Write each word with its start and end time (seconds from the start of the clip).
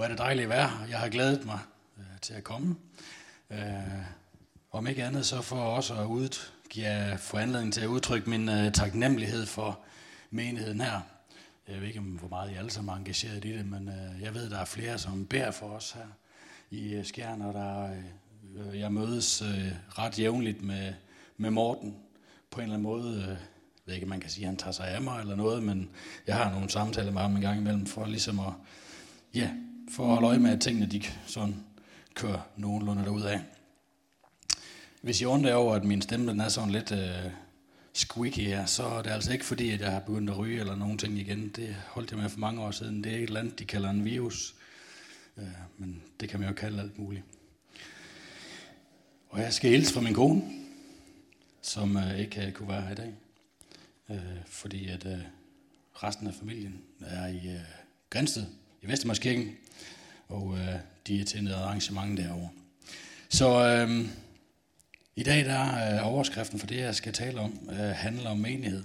Hvor 0.00 0.04
er 0.04 0.08
det 0.08 0.18
dejligt 0.18 0.44
at 0.44 0.50
være 0.50 0.68
her. 0.68 0.86
Jeg 0.86 0.98
har 0.98 1.08
glædet 1.08 1.46
mig 1.46 1.58
øh, 1.98 2.20
til 2.20 2.34
at 2.34 2.44
komme. 2.44 2.76
Øh, 3.50 3.58
om 4.70 4.86
ikke 4.86 5.04
andet 5.04 5.26
så 5.26 5.42
for 5.42 5.56
også 5.56 5.94
at 5.94 6.06
udgive, 6.06 7.18
få 7.18 7.36
anledning 7.36 7.72
til 7.72 7.80
at 7.80 7.86
udtrykke 7.86 8.30
min 8.30 8.48
øh, 8.48 8.72
taknemmelighed 8.72 9.46
for 9.46 9.80
menigheden 10.30 10.80
her. 10.80 11.00
Jeg 11.68 11.80
ved 11.80 11.88
ikke, 11.88 12.00
hvor 12.00 12.28
meget 12.28 12.50
I 12.50 12.54
alle 12.54 12.70
sammen 12.70 12.92
er 12.92 12.96
engageret 12.96 13.44
i 13.44 13.52
det, 13.52 13.66
men 13.66 13.88
øh, 13.88 14.22
jeg 14.22 14.34
ved, 14.34 14.50
der 14.50 14.58
er 14.58 14.64
flere, 14.64 14.98
som 14.98 15.26
bærer 15.26 15.50
for 15.50 15.66
os 15.66 15.90
her 15.90 16.06
i 16.70 16.94
øh, 16.94 17.04
Skjern, 17.04 17.42
og 17.42 17.54
der, 17.54 17.90
øh, 18.56 18.78
jeg 18.78 18.92
mødes 18.92 19.42
øh, 19.42 19.72
ret 19.88 20.18
jævnligt 20.18 20.62
med, 20.62 20.92
med 21.36 21.50
Morten 21.50 21.96
på 22.50 22.60
en 22.60 22.62
eller 22.62 22.74
anden 22.74 22.90
måde. 22.90 23.16
Øh, 23.16 23.28
jeg 23.28 23.36
ved 23.86 23.94
ikke, 23.94 24.06
man 24.06 24.20
kan 24.20 24.30
sige, 24.30 24.44
at 24.44 24.48
han 24.48 24.56
tager 24.56 24.72
sig 24.72 24.88
af 24.88 25.02
mig 25.02 25.20
eller 25.20 25.36
noget, 25.36 25.62
men 25.62 25.90
jeg 26.26 26.36
har 26.36 26.50
nogle 26.52 26.70
samtaler 26.70 27.12
med 27.12 27.20
ham 27.20 27.36
en 27.36 27.42
gang 27.42 27.58
imellem 27.58 27.86
for 27.86 28.06
ligesom 28.06 28.40
at, 28.40 28.52
ja, 29.34 29.50
for 29.90 30.02
at 30.02 30.08
holde 30.08 30.26
øje 30.26 30.38
med, 30.38 30.50
at 30.50 30.60
tingene 30.60 30.86
de 30.86 31.02
sådan 31.26 31.56
kører 32.14 32.40
nogenlunde 32.56 33.30
af. 33.30 33.40
Hvis 35.02 35.20
I 35.20 35.24
undrer 35.24 35.54
over, 35.54 35.74
at 35.74 35.84
min 35.84 36.02
stemme 36.02 36.30
den 36.30 36.40
er 36.40 36.48
sådan 36.48 36.70
lidt 36.70 36.92
øh, 36.92 37.32
squeaky 37.94 38.40
her, 38.40 38.66
så 38.66 38.84
er 38.84 39.02
det 39.02 39.10
altså 39.10 39.32
ikke 39.32 39.44
fordi, 39.44 39.70
at 39.70 39.80
jeg 39.80 39.90
har 39.92 40.00
begyndt 40.00 40.30
at 40.30 40.38
ryge 40.38 40.60
eller 40.60 40.76
nogen 40.76 40.98
ting 40.98 41.18
igen. 41.18 41.48
Det 41.48 41.76
holdt 41.86 42.10
jeg 42.10 42.18
med 42.18 42.28
for 42.28 42.38
mange 42.38 42.62
år 42.62 42.70
siden. 42.70 43.04
Det 43.04 43.12
er 43.12 43.16
et 43.16 43.22
eller 43.22 43.40
andet, 43.40 43.58
de 43.58 43.64
kalder 43.64 43.90
en 43.90 44.04
virus. 44.04 44.54
Øh, 45.36 45.44
men 45.78 46.02
det 46.20 46.28
kan 46.28 46.40
man 46.40 46.48
jo 46.48 46.54
kalde 46.54 46.80
alt 46.80 46.98
muligt. 46.98 47.24
Og 49.28 49.40
jeg 49.40 49.52
skal 49.52 49.70
hilse 49.70 49.94
fra 49.94 50.00
min 50.00 50.14
kone, 50.14 50.42
som 51.62 51.96
øh, 51.96 52.18
ikke 52.18 52.46
øh, 52.46 52.52
kunne 52.52 52.68
være 52.68 52.82
her 52.82 52.92
i 52.92 52.94
dag. 52.94 53.14
Øh, 54.10 54.44
fordi 54.46 54.88
at 54.88 55.06
øh, 55.06 55.18
resten 55.94 56.26
af 56.26 56.34
familien 56.34 56.80
er 57.00 57.26
i 57.26 57.48
øh, 57.48 57.60
Grænsted, 58.10 58.46
i 58.82 58.88
Vestermarskirken, 58.88 59.56
og 60.28 60.58
øh, 60.58 60.74
de 61.06 61.20
er 61.20 61.24
til 61.24 61.46
et 61.46 61.52
arrangement 61.52 62.18
derovre. 62.18 62.48
Så 63.28 63.66
øh, 63.66 64.08
i 65.16 65.22
dag 65.22 65.44
der 65.44 65.58
er 65.58 66.02
overskriften 66.02 66.58
for 66.58 66.66
det, 66.66 66.76
jeg 66.76 66.94
skal 66.94 67.12
tale 67.12 67.40
om, 67.40 67.68
øh, 67.70 67.76
handler 67.78 68.30
om 68.30 68.38
menighed. 68.38 68.84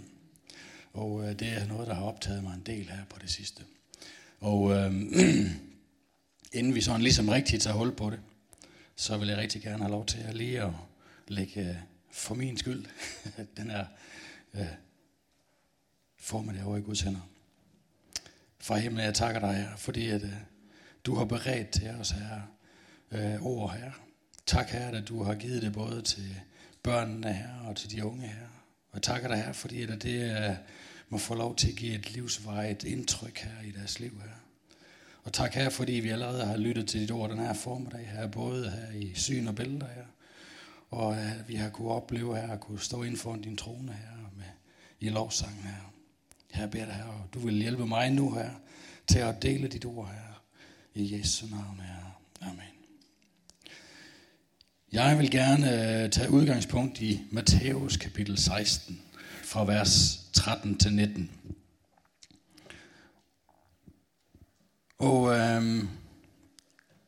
Og 0.93 1.23
øh, 1.23 1.39
det 1.39 1.47
er 1.47 1.67
noget, 1.67 1.87
der 1.87 1.93
har 1.93 2.03
optaget 2.03 2.43
mig 2.43 2.53
en 2.53 2.63
del 2.65 2.89
her 2.89 3.05
på 3.09 3.19
det 3.21 3.29
sidste. 3.29 3.63
Og 4.39 4.71
øh, 4.71 4.93
inden 6.57 6.75
vi 6.75 6.81
sådan 6.81 7.01
ligesom 7.01 7.29
rigtigt 7.29 7.63
tager 7.63 7.77
hul 7.77 7.91
på 7.95 8.09
det, 8.09 8.19
så 8.95 9.17
vil 9.17 9.27
jeg 9.27 9.37
rigtig 9.37 9.61
gerne 9.61 9.83
have 9.83 9.91
lov 9.91 10.05
til 10.05 10.19
at 10.19 10.35
lige 10.35 10.61
at 10.61 10.71
lægge 11.27 11.69
øh, 11.69 11.75
for 12.11 12.35
min 12.35 12.57
skyld 12.57 12.85
den 13.57 13.69
her 13.69 13.85
øh, 14.53 14.65
formiddag 16.19 16.65
over 16.65 16.77
i 16.77 16.81
Guds 16.81 17.01
hænder. 17.01 17.29
Fra 18.65 18.77
himlen, 18.77 19.05
jeg 19.05 19.13
takker 19.13 19.39
dig, 19.39 19.55
her, 19.55 19.75
fordi 19.75 20.09
at, 20.09 20.23
øh, 20.23 20.33
du 21.05 21.15
har 21.15 21.25
beredt 21.25 21.69
til 21.69 21.89
os, 21.89 22.09
her 22.09 22.41
øh, 23.11 23.41
ord, 23.41 23.73
her. 23.73 23.91
Tak, 24.45 24.69
her, 24.69 24.87
at 24.87 25.07
du 25.07 25.23
har 25.23 25.35
givet 25.35 25.61
det 25.61 25.73
både 25.73 26.01
til 26.01 26.35
børnene 26.83 27.33
her 27.33 27.49
og 27.67 27.75
til 27.75 27.91
de 27.91 28.05
unge 28.05 28.27
her. 28.27 28.47
Og 28.91 29.01
takker 29.01 29.27
dig 29.27 29.37
her, 29.37 29.53
fordi 29.53 29.81
at 29.81 30.03
det 30.03 30.37
øh, 30.37 30.55
må 31.09 31.17
få 31.17 31.35
lov 31.35 31.55
til 31.55 31.69
at 31.69 31.75
give 31.75 31.95
et 31.95 32.11
livsvejet 32.13 32.83
indtryk 32.83 33.37
her 33.37 33.67
i 33.67 33.71
deres 33.71 33.99
liv 33.99 34.21
her. 34.21 34.35
Og 35.23 35.33
tak 35.33 35.53
her, 35.53 35.69
fordi 35.69 35.93
vi 35.93 36.09
allerede 36.09 36.45
har 36.45 36.57
lyttet 36.57 36.87
til 36.87 37.01
dit 37.01 37.11
ord 37.11 37.29
den 37.29 37.39
her 37.39 37.53
formiddag 37.53 38.07
her, 38.07 38.27
både 38.27 38.71
her 38.71 38.99
i 38.99 39.13
syn 39.15 39.47
og 39.47 39.55
billeder 39.55 39.87
her. 39.87 40.05
Og 40.89 41.17
at 41.17 41.47
vi 41.47 41.55
har 41.55 41.69
kunne 41.69 41.91
opleve 41.91 42.37
her, 42.37 42.51
at 42.51 42.59
kunne 42.59 42.79
stå 42.79 43.03
inden 43.03 43.17
for 43.17 43.35
din 43.35 43.57
trone 43.57 43.93
her 43.93 44.31
med, 44.37 44.45
i 44.99 45.09
lovsangen 45.09 45.63
her. 45.63 45.94
Jeg 46.57 46.71
beder 46.71 46.85
dig 46.85 46.93
her, 46.93 47.03
og 47.03 47.29
du 47.33 47.39
vil 47.39 47.53
hjælpe 47.53 47.85
mig 47.85 48.11
nu 48.11 48.33
her 48.33 48.49
til 49.07 49.19
at 49.19 49.41
dele 49.41 49.67
dit 49.67 49.85
ord 49.85 50.07
her. 50.07 50.41
I 50.93 51.17
Jesu 51.17 51.47
navn 51.47 51.79
her. 51.79 52.21
Amen. 52.41 52.75
Jeg 54.91 55.17
vil 55.19 55.31
gerne 55.31 56.03
øh, 56.03 56.09
tage 56.09 56.31
udgangspunkt 56.31 57.01
i 57.01 57.21
Matthæus 57.31 57.97
kapitel 57.97 58.37
16, 58.37 59.01
fra 59.43 59.65
vers 59.65 60.21
13 60.33 60.77
til 60.77 60.93
19. 60.93 61.31
Og 64.97 65.35
øhm, 65.35 65.89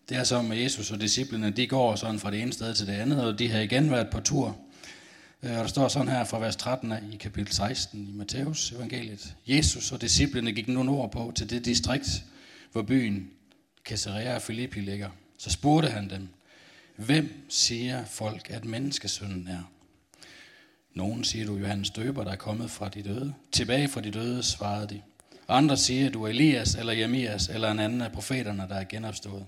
det 0.09 0.17
er 0.17 0.23
så 0.23 0.41
med 0.41 0.57
Jesus 0.57 0.91
og 0.91 1.01
disciplene, 1.01 1.51
de 1.51 1.67
går 1.67 1.95
sådan 1.95 2.19
fra 2.19 2.31
det 2.31 2.41
ene 2.41 2.53
sted 2.53 2.73
til 2.73 2.87
det 2.87 2.93
andet, 2.93 3.25
og 3.25 3.39
de 3.39 3.49
har 3.49 3.59
igen 3.59 3.91
været 3.91 4.09
på 4.11 4.19
tur. 4.19 4.57
Øh, 5.43 5.51
og 5.51 5.57
der 5.57 5.67
står 5.67 5.87
sådan 5.87 6.07
her 6.07 6.23
fra 6.23 6.39
vers 6.39 6.55
13 6.55 6.93
i 7.13 7.17
kapitel 7.17 7.53
16 7.53 8.07
i 8.07 8.11
Matteus 8.11 8.71
evangeliet. 8.71 9.35
Jesus 9.47 9.91
og 9.91 10.01
disciplene 10.01 10.51
gik 10.51 10.67
nu 10.67 10.83
nordpå 10.83 11.31
til 11.35 11.49
det 11.49 11.65
distrikt, 11.65 12.23
hvor 12.71 12.81
byen 12.81 13.29
Caesarea 13.85 14.39
Philippi 14.39 14.79
ligger. 14.79 15.09
Så 15.37 15.49
spurgte 15.49 15.89
han 15.89 16.09
dem, 16.09 16.27
hvem 16.95 17.45
siger 17.49 18.05
folk, 18.05 18.49
at 18.49 18.65
menneskesønnen 18.65 19.47
er? 19.47 19.71
Nogen 20.95 21.23
siger 21.23 21.45
du 21.45 21.57
Johannes 21.57 21.89
Døber, 21.89 22.23
der 22.23 22.31
er 22.31 22.35
kommet 22.35 22.71
fra 22.71 22.89
de 22.89 23.01
døde. 23.01 23.33
Tilbage 23.51 23.87
fra 23.87 24.01
de 24.01 24.11
døde, 24.11 24.43
svarede 24.43 24.87
de. 24.87 25.01
Andre 25.47 25.77
siger, 25.77 26.09
du 26.09 26.23
er 26.23 26.27
Elias 26.27 26.75
eller 26.75 26.93
Jeremias 26.93 27.49
eller 27.49 27.71
en 27.71 27.79
anden 27.79 28.01
af 28.01 28.11
profeterne, 28.11 28.65
der 28.69 28.75
er 28.75 28.83
genopstået. 28.83 29.45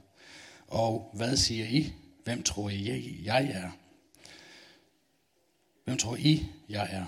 Og 0.68 1.12
hvad 1.14 1.38
siger 1.38 1.66
I? 1.66 1.94
Hvem 2.24 2.44
tror 2.44 2.70
I, 2.70 3.22
jeg 3.24 3.52
er? 3.54 3.70
Hvem 5.90 5.98
tror 5.98 6.16
I, 6.16 6.46
jeg 6.70 6.88
er? 6.92 7.06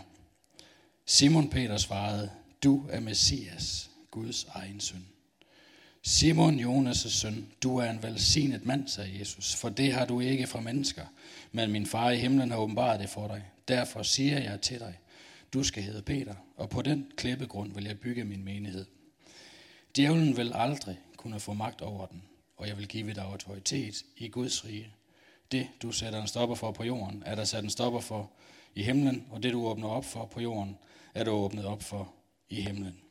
Simon 1.06 1.50
Peter 1.50 1.78
svarede, 1.78 2.31
du 2.64 2.86
er 2.90 3.00
Messias, 3.00 3.90
Guds 4.12 4.44
egen 4.44 4.80
søn. 4.80 5.06
Simon 6.03 6.59
Jonas' 6.59 7.09
søn, 7.09 7.47
du 7.64 7.78
er 7.78 7.90
en 7.90 8.03
velsignet 8.03 8.66
mand, 8.66 8.88
sagde 8.88 9.19
Jesus, 9.19 9.56
for 9.56 9.69
det 9.69 9.94
har 9.94 10.06
du 10.06 10.19
ikke 10.19 10.47
fra 10.47 10.59
mennesker, 10.59 11.06
men 11.52 11.72
min 11.72 11.86
far 11.86 12.09
i 12.09 12.18
himlen 12.18 12.52
har 12.52 12.58
åbenbaret 12.58 13.00
det 13.00 13.09
for 13.09 13.28
dig. 13.28 13.44
Derfor 13.68 14.03
siger 14.03 14.40
jeg 14.40 14.62
til 14.62 14.80
dig, 14.80 15.00
du 15.53 15.63
skal 15.63 15.84
hedde 15.84 16.02
Peter, 16.02 16.36
og 16.58 16.69
på 16.69 16.81
den 16.81 17.12
klippegrund 17.18 17.74
vil 17.74 17.84
jeg 17.84 18.00
bygge 18.00 18.24
min 18.24 18.44
menighed. 18.44 18.86
Djævlen 19.96 20.38
vil 20.38 20.52
aldrig 20.56 21.00
kunne 21.18 21.40
få 21.40 21.53
magt 21.53 21.81
over 21.81 22.06
den, 22.06 22.24
og 22.58 22.68
jeg 22.68 22.78
vil 22.78 22.88
give 22.88 23.13
dig 23.13 23.24
autoritet 23.24 24.03
i 24.18 24.28
Guds 24.28 24.66
rige. 24.66 24.94
Det, 25.51 25.67
du 25.81 25.91
sætter 25.91 26.22
en 26.22 26.28
stopper 26.28 26.56
for 26.56 26.72
på 26.72 26.84
jorden, 26.84 27.23
er 27.25 27.35
der 27.35 27.44
sat 27.44 27.63
en 27.63 27.69
stopper 27.69 28.00
for 28.00 28.31
i 28.75 28.84
himlen, 28.84 29.28
og 29.31 29.44
det, 29.44 29.53
du 29.53 29.66
åbner 29.66 29.88
op 29.88 30.06
for 30.06 30.25
på 30.25 30.41
jorden, 30.41 30.78
er 31.13 31.23
du 31.23 31.31
åbnet 31.31 31.66
op 31.66 31.84
for 31.84 32.13
i 32.50 32.62
himlen. 32.62 33.01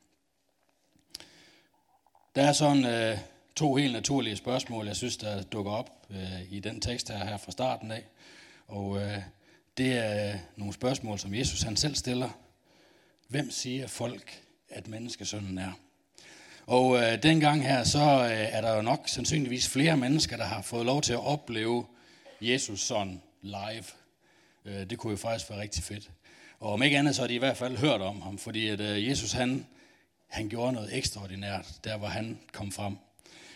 Der 2.34 2.42
er 2.42 2.52
sådan 2.52 2.84
øh, 2.84 3.18
to 3.56 3.74
helt 3.74 3.92
naturlige 3.92 4.36
spørgsmål, 4.36 4.86
jeg 4.86 4.96
synes, 4.96 5.16
der 5.16 5.42
dukker 5.42 5.72
op 5.72 6.06
øh, 6.10 6.52
i 6.52 6.60
den 6.60 6.80
tekst 6.80 7.08
her, 7.08 7.24
her 7.24 7.36
fra 7.36 7.52
starten 7.52 7.90
af. 7.90 8.04
Og 8.68 8.98
øh, 9.00 9.18
det 9.76 9.98
er 9.98 10.38
nogle 10.56 10.74
spørgsmål, 10.74 11.18
som 11.18 11.34
Jesus 11.34 11.62
han 11.62 11.76
selv 11.76 11.94
stiller. 11.94 12.30
Hvem 13.28 13.50
siger 13.50 13.86
folk, 13.86 14.42
at 14.68 14.88
menneskesønnen 14.88 15.58
er? 15.58 15.72
Og 16.66 16.96
øh, 16.96 17.22
dengang 17.22 17.62
her, 17.62 17.84
så 17.84 17.98
øh, 17.98 18.30
er 18.30 18.60
der 18.60 18.76
jo 18.76 18.82
nok 18.82 19.08
sandsynligvis 19.08 19.68
flere 19.68 19.96
mennesker, 19.96 20.36
der 20.36 20.44
har 20.44 20.62
fået 20.62 20.86
lov 20.86 21.02
til 21.02 21.12
at 21.12 21.26
opleve 21.26 21.86
Jesus 22.40 22.80
sådan 22.80 23.22
live. 23.42 23.84
Øh, 24.64 24.90
det 24.90 24.98
kunne 24.98 25.10
jo 25.10 25.16
faktisk 25.16 25.50
være 25.50 25.60
rigtig 25.60 25.84
fedt. 25.84 26.10
Og 26.60 26.72
om 26.72 26.82
ikke 26.82 26.98
andet, 26.98 27.14
så 27.14 27.22
har 27.22 27.26
de 27.28 27.34
i 27.34 27.38
hvert 27.38 27.56
fald 27.56 27.76
hørt 27.76 28.00
om 28.00 28.22
ham, 28.22 28.38
fordi 28.38 28.68
at 28.68 28.80
øh, 28.80 29.08
Jesus 29.08 29.32
han, 29.32 29.66
han 30.28 30.48
gjorde 30.48 30.72
noget 30.72 30.96
ekstraordinært, 30.96 31.66
der 31.84 31.96
hvor 31.96 32.06
han 32.06 32.38
kom 32.52 32.72
frem. 32.72 32.96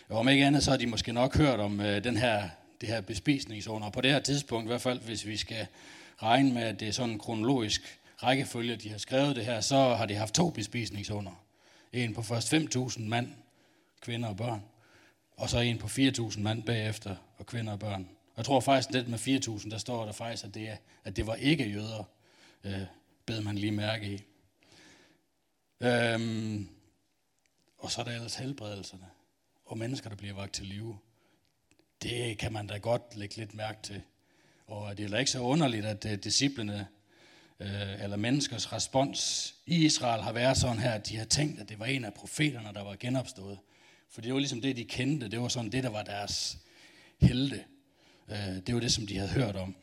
Og 0.09 0.17
om 0.17 0.29
ikke 0.29 0.45
andet, 0.45 0.63
så 0.63 0.71
har 0.71 0.77
de 0.77 0.87
måske 0.87 1.13
nok 1.13 1.37
hørt 1.37 1.59
om 1.59 1.81
øh, 1.81 2.03
den 2.03 2.17
her, 2.17 2.49
det 2.81 2.89
her 2.89 3.01
bespisningsunder. 3.01 3.87
Og 3.87 3.93
på 3.93 4.01
det 4.01 4.11
her 4.11 4.19
tidspunkt, 4.19 4.65
i 4.65 4.67
hvert 4.67 4.81
fald 4.81 4.99
hvis 4.99 5.25
vi 5.25 5.37
skal 5.37 5.67
regne 6.17 6.53
med, 6.53 6.63
at 6.63 6.79
det 6.79 6.87
er 6.87 6.91
sådan 6.91 7.09
en 7.09 7.19
kronologisk 7.19 7.99
rækkefølge, 8.23 8.75
de 8.75 8.89
har 8.89 8.97
skrevet 8.97 9.35
det 9.35 9.45
her, 9.45 9.61
så 9.61 9.95
har 9.95 10.05
de 10.05 10.15
haft 10.15 10.33
to 10.33 10.49
bespisningsunder. 10.49 11.31
En 11.93 12.13
på 12.13 12.21
først 12.21 12.53
5.000 12.53 13.01
mand, 13.01 13.27
kvinder 14.01 14.29
og 14.29 14.37
børn, 14.37 14.61
og 15.37 15.49
så 15.49 15.59
en 15.59 15.77
på 15.77 15.87
4.000 15.87 16.39
mand 16.39 16.63
bagefter, 16.63 17.15
og 17.37 17.45
kvinder 17.45 17.73
og 17.73 17.79
børn. 17.79 18.07
Jeg 18.37 18.45
tror 18.45 18.59
faktisk, 18.59 18.95
at 18.95 19.07
med 19.07 19.19
4.000, 19.19 19.69
der 19.69 19.77
står 19.77 20.05
der 20.05 20.11
faktisk, 20.11 20.43
at 20.43 20.53
det, 20.53 20.77
at 21.03 21.15
det 21.15 21.27
var 21.27 21.35
ikke 21.35 21.69
jøder, 21.69 22.03
øh, 22.63 22.81
bed 23.25 23.41
man 23.41 23.57
lige 23.57 23.71
mærke 23.71 24.13
i. 24.13 24.21
Øhm, 25.81 26.69
og 27.77 27.91
så 27.91 28.01
er 28.01 28.05
der 28.05 28.11
ellers 28.11 28.35
helbredelserne, 28.35 29.05
og 29.65 29.77
mennesker, 29.77 30.09
der 30.09 30.15
bliver 30.15 30.33
vagt 30.33 30.53
til 30.53 30.65
live. 30.65 30.97
Det 32.03 32.37
kan 32.37 32.53
man 32.53 32.67
da 32.67 32.77
godt 32.77 33.15
lægge 33.15 33.35
lidt 33.35 33.53
mærke 33.53 33.79
til. 33.83 34.01
Og 34.67 34.97
det 34.97 35.05
er 35.05 35.09
da 35.09 35.17
ikke 35.17 35.31
så 35.31 35.39
underligt, 35.39 35.85
at 35.85 36.05
øh, 36.05 36.23
disciplene, 36.23 36.87
øh, 37.59 38.03
eller 38.03 38.17
menneskers 38.17 38.73
respons 38.73 39.53
i 39.65 39.85
Israel 39.85 40.21
har 40.21 40.31
været 40.31 40.57
sådan 40.57 40.79
her, 40.79 40.91
at 40.91 41.07
de 41.09 41.17
har 41.17 41.25
tænkt, 41.25 41.59
at 41.59 41.69
det 41.69 41.79
var 41.79 41.85
en 41.85 42.05
af 42.05 42.13
profeterne, 42.13 42.73
der 42.73 42.83
var 42.83 42.95
genopstået. 42.95 43.59
For 44.09 44.21
det 44.21 44.33
var 44.33 44.39
ligesom 44.39 44.61
det, 44.61 44.77
de 44.77 44.85
kendte. 44.85 45.29
Det 45.29 45.41
var 45.41 45.47
sådan 45.47 45.71
det, 45.71 45.83
der 45.83 45.89
var 45.89 46.03
deres 46.03 46.57
helte. 47.21 47.63
Øh, 48.31 48.55
det 48.67 48.75
var 48.75 48.81
det, 48.81 48.91
som 48.91 49.07
de 49.07 49.17
havde 49.17 49.31
hørt 49.31 49.55
om. 49.55 49.75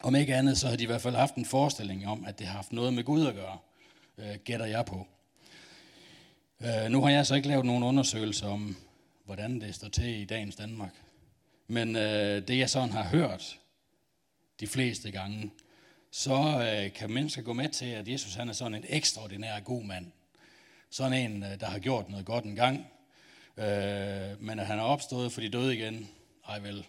Om 0.00 0.16
ikke 0.16 0.34
andet, 0.34 0.58
så 0.58 0.68
har 0.68 0.76
de 0.76 0.82
i 0.82 0.86
hvert 0.86 1.00
fald 1.00 1.14
haft 1.14 1.34
en 1.34 1.44
forestilling 1.44 2.06
om, 2.06 2.24
at 2.24 2.38
det 2.38 2.46
har 2.46 2.54
haft 2.54 2.72
noget 2.72 2.94
med 2.94 3.04
Gud 3.04 3.26
at 3.26 3.34
gøre, 3.34 3.58
øh, 4.18 4.34
gætter 4.44 4.66
jeg 4.66 4.84
på. 4.84 5.06
Øh, 6.60 6.90
nu 6.90 7.02
har 7.02 7.10
jeg 7.10 7.26
så 7.26 7.34
ikke 7.34 7.48
lavet 7.48 7.66
nogen 7.66 7.82
undersøgelser 7.82 8.48
om, 8.48 8.76
hvordan 9.24 9.60
det 9.60 9.74
står 9.74 9.88
til 9.88 10.20
i 10.20 10.24
dagens 10.24 10.56
Danmark. 10.56 10.94
Men 11.68 11.96
øh, 11.96 12.48
det 12.48 12.58
jeg 12.58 12.70
sådan 12.70 12.90
har 12.90 13.04
hørt 13.04 13.58
de 14.60 14.66
fleste 14.66 15.10
gange, 15.10 15.50
så 16.10 16.32
øh, 16.34 16.92
kan 16.92 17.12
mennesker 17.12 17.42
gå 17.42 17.52
med 17.52 17.68
til, 17.68 17.86
at 17.86 18.08
Jesus 18.08 18.34
han 18.34 18.48
er 18.48 18.52
sådan 18.52 18.74
en 18.74 18.84
ekstraordinær 18.88 19.60
god 19.60 19.82
mand. 19.82 20.06
Sådan 20.90 21.12
en, 21.12 21.42
der 21.60 21.66
har 21.66 21.78
gjort 21.78 22.08
noget 22.08 22.26
godt 22.26 22.44
en 22.44 22.56
gang, 22.56 22.86
øh, 23.56 24.42
men 24.42 24.58
at 24.58 24.66
han 24.66 24.78
er 24.78 24.82
opstået 24.82 25.32
for 25.32 25.40
de 25.40 25.48
døde 25.48 25.76
igen, 25.76 26.08
ej 26.48 26.58
vel. 26.58 26.86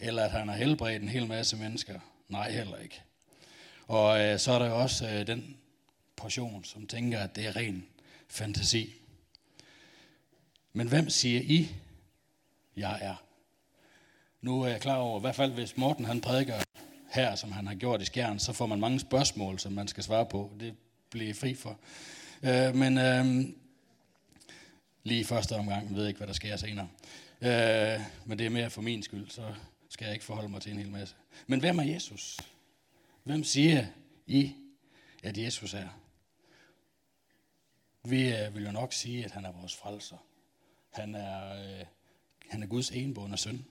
Eller 0.00 0.22
at 0.22 0.30
han 0.30 0.48
har 0.48 0.56
helbredt 0.56 1.02
en 1.02 1.08
hel 1.08 1.26
masse 1.26 1.56
mennesker, 1.56 2.00
nej 2.28 2.50
heller 2.50 2.76
ikke. 2.76 3.02
Og 3.86 4.20
øh, 4.20 4.38
så 4.38 4.52
er 4.52 4.58
der 4.58 4.66
jo 4.66 4.80
også 4.80 5.08
øh, 5.08 5.26
den 5.26 5.56
portion, 6.16 6.64
som 6.64 6.86
tænker, 6.86 7.18
at 7.18 7.36
det 7.36 7.46
er 7.46 7.56
ren 7.56 7.86
fantasi. 8.28 8.94
Men 10.72 10.88
hvem 10.88 11.10
siger 11.10 11.40
I, 11.40 11.68
jeg 12.76 12.98
er? 13.02 13.24
Nu 14.40 14.62
er 14.62 14.68
jeg 14.68 14.80
klar 14.80 14.96
over, 14.96 15.18
i 15.18 15.20
hvert 15.20 15.34
fald 15.34 15.52
hvis 15.52 15.76
Morten 15.76 16.04
han 16.04 16.20
prædiker 16.20 16.54
her, 17.10 17.34
som 17.34 17.52
han 17.52 17.66
har 17.66 17.74
gjort 17.74 18.02
i 18.02 18.04
skjern, 18.04 18.38
så 18.38 18.52
får 18.52 18.66
man 18.66 18.80
mange 18.80 19.00
spørgsmål, 19.00 19.58
som 19.58 19.72
man 19.72 19.88
skal 19.88 20.02
svare 20.02 20.26
på. 20.26 20.52
Det 20.60 20.74
bliver 21.10 21.34
fri 21.34 21.54
for. 21.54 21.78
Øh, 22.42 22.74
men 22.74 22.98
øh, 22.98 23.44
lige 25.02 25.20
i 25.20 25.24
første 25.24 25.56
omgang, 25.56 25.88
jeg 25.88 25.96
ved 25.96 26.06
ikke, 26.06 26.18
hvad 26.18 26.28
der 26.28 26.34
sker 26.34 26.56
senere. 26.56 26.88
Øh, 27.40 28.00
men 28.24 28.38
det 28.38 28.46
er 28.46 28.50
mere 28.50 28.70
for 28.70 28.82
min 28.82 29.02
skyld, 29.02 29.30
så 29.30 29.42
skal 29.90 30.04
jeg 30.04 30.14
ikke 30.14 30.24
forholde 30.24 30.48
mig 30.48 30.62
til 30.62 30.72
en 30.72 30.78
hel 30.78 30.90
masse. 30.90 31.14
Men 31.46 31.60
hvem 31.60 31.78
er 31.78 31.82
Jesus? 31.82 32.40
Hvem 33.24 33.44
siger 33.44 33.86
I, 34.26 34.54
at 35.22 35.38
Jesus 35.38 35.74
er? 35.74 35.88
Vi 38.02 38.34
øh, 38.34 38.54
vil 38.54 38.64
jo 38.64 38.72
nok 38.72 38.92
sige, 38.92 39.24
at 39.24 39.30
han 39.30 39.44
er 39.44 39.52
vores 39.52 39.76
frelser. 39.76 40.16
Han 40.90 41.14
er, 41.14 41.54
øh, 41.54 41.86
han 42.48 42.62
er 42.62 42.66
Guds 42.66 42.90
enbående 42.90 43.36
søn. 43.36 43.66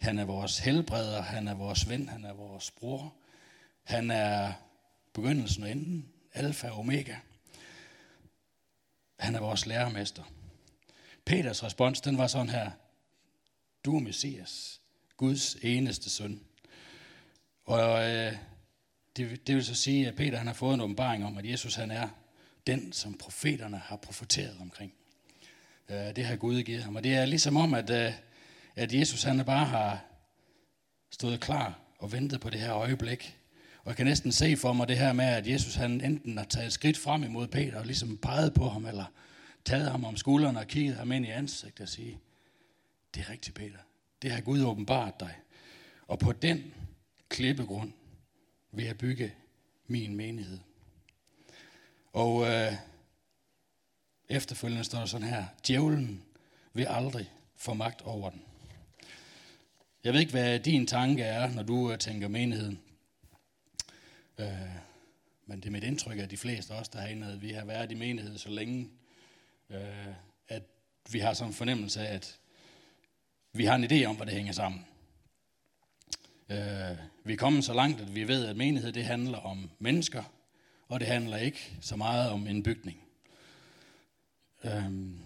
Han 0.00 0.18
er 0.18 0.24
vores 0.24 0.58
helbreder, 0.58 1.22
han 1.22 1.48
er 1.48 1.54
vores 1.54 1.88
ven, 1.88 2.08
han 2.08 2.24
er 2.24 2.32
vores 2.32 2.70
bror. 2.70 3.14
Han 3.82 4.10
er 4.10 4.52
begyndelsen 5.12 5.62
og 5.62 5.70
enden, 5.70 6.12
alfa 6.32 6.70
og 6.70 6.78
omega. 6.78 7.16
Han 9.18 9.34
er 9.34 9.40
vores 9.40 9.66
lærermester. 9.66 10.22
Peters 11.24 11.62
respons, 11.62 12.00
den 12.00 12.18
var 12.18 12.26
sådan 12.26 12.48
her. 12.48 12.70
Du 13.84 13.96
er 13.96 14.00
Messias, 14.00 14.81
Guds 15.22 15.56
eneste 15.62 16.10
søn. 16.10 16.40
Og 17.64 18.10
øh, 18.10 18.32
det, 19.16 19.46
det 19.46 19.54
vil 19.54 19.64
så 19.64 19.74
sige, 19.74 20.08
at 20.08 20.16
Peter 20.16 20.38
han 20.38 20.46
har 20.46 20.54
fået 20.54 20.74
en 20.74 20.80
åbenbaring 20.80 21.24
om, 21.24 21.38
at 21.38 21.46
Jesus 21.46 21.74
han 21.74 21.90
er 21.90 22.08
den, 22.66 22.92
som 22.92 23.14
profeterne 23.18 23.76
har 23.76 23.96
profeteret 23.96 24.56
omkring. 24.60 24.92
Øh, 25.88 26.16
det 26.16 26.24
har 26.24 26.36
Gud 26.36 26.62
givet 26.62 26.82
ham. 26.82 26.96
Og 26.96 27.04
det 27.04 27.14
er 27.14 27.24
ligesom 27.24 27.56
om, 27.56 27.74
at, 27.74 27.90
øh, 27.90 28.12
at 28.76 28.94
Jesus 28.94 29.22
han 29.22 29.44
bare 29.44 29.64
har 29.64 30.04
stået 31.10 31.40
klar 31.40 31.78
og 31.98 32.12
ventet 32.12 32.40
på 32.40 32.50
det 32.50 32.60
her 32.60 32.74
øjeblik. 32.74 33.38
Og 33.78 33.88
jeg 33.88 33.96
kan 33.96 34.06
næsten 34.06 34.32
se 34.32 34.56
for 34.56 34.72
mig 34.72 34.88
det 34.88 34.98
her 34.98 35.12
med, 35.12 35.24
at 35.24 35.46
Jesus 35.46 35.74
han 35.74 36.00
enten 36.00 36.38
har 36.38 36.44
taget 36.44 36.66
et 36.66 36.72
skridt 36.72 36.98
frem 36.98 37.22
imod 37.22 37.48
Peter 37.48 37.78
og 37.78 37.86
ligesom 37.86 38.18
peget 38.18 38.54
på 38.54 38.68
ham, 38.68 38.86
eller 38.86 39.04
taget 39.64 39.90
ham 39.90 40.04
om 40.04 40.16
skulderen 40.16 40.56
og 40.56 40.66
kigget 40.66 40.96
ham 40.96 41.12
ind 41.12 41.26
i 41.26 41.30
ansigtet 41.30 41.80
og 41.80 41.88
sige, 41.88 42.18
det 43.14 43.20
er 43.20 43.30
rigtigt, 43.30 43.56
Peter. 43.56 43.78
Det 44.22 44.30
har 44.30 44.40
Gud 44.40 44.64
åbenbart 44.64 45.20
dig. 45.20 45.34
Og 46.06 46.18
på 46.18 46.32
den 46.32 46.74
klippegrund 47.28 47.92
vil 48.72 48.84
jeg 48.84 48.98
bygge 48.98 49.34
min 49.86 50.16
menighed. 50.16 50.58
Og 52.12 52.46
øh, 52.46 52.72
efterfølgende 54.28 54.84
står 54.84 54.98
der 54.98 55.06
sådan 55.06 55.28
her, 55.28 55.44
djævlen 55.66 56.22
vil 56.72 56.86
aldrig 56.88 57.30
få 57.56 57.74
magt 57.74 58.02
over 58.02 58.30
den. 58.30 58.42
Jeg 60.04 60.12
ved 60.12 60.20
ikke, 60.20 60.32
hvad 60.32 60.60
din 60.60 60.86
tanke 60.86 61.22
er, 61.22 61.50
når 61.50 61.62
du 61.62 61.92
øh, 61.92 61.98
tænker 61.98 62.28
menigheden. 62.28 62.80
Øh, 64.38 64.46
men 65.46 65.60
det 65.60 65.66
er 65.66 65.70
mit 65.70 65.84
indtryk, 65.84 66.18
at 66.18 66.30
de 66.30 66.36
fleste 66.36 66.74
af 66.74 66.80
os, 66.80 66.88
der 66.88 67.00
herinde, 67.00 67.40
vi 67.40 67.52
har 67.52 67.64
været 67.64 67.92
i 67.92 67.94
menighed 67.94 68.38
så 68.38 68.50
længe, 68.50 68.90
øh, 69.70 70.06
at 70.48 70.62
vi 71.10 71.18
har 71.18 71.34
sådan 71.34 71.50
en 71.50 71.54
fornemmelse 71.54 72.00
af, 72.00 72.14
at 72.14 72.38
vi 73.52 73.64
har 73.64 73.74
en 73.74 73.84
idé 73.84 74.04
om, 74.04 74.16
hvad 74.16 74.26
det 74.26 74.34
hænger 74.34 74.52
sammen. 74.52 74.86
Øh, 76.48 76.96
vi 77.24 77.32
er 77.32 77.36
kommet 77.36 77.64
så 77.64 77.74
langt, 77.74 78.00
at 78.00 78.14
vi 78.14 78.28
ved, 78.28 78.46
at 78.46 78.56
menighed 78.56 78.92
det 78.92 79.04
handler 79.04 79.38
om 79.38 79.70
mennesker, 79.78 80.22
og 80.88 81.00
det 81.00 81.08
handler 81.08 81.36
ikke 81.36 81.72
så 81.80 81.96
meget 81.96 82.30
om 82.30 82.46
en 82.46 82.62
bygning. 82.62 83.02
Øhm, 84.64 85.18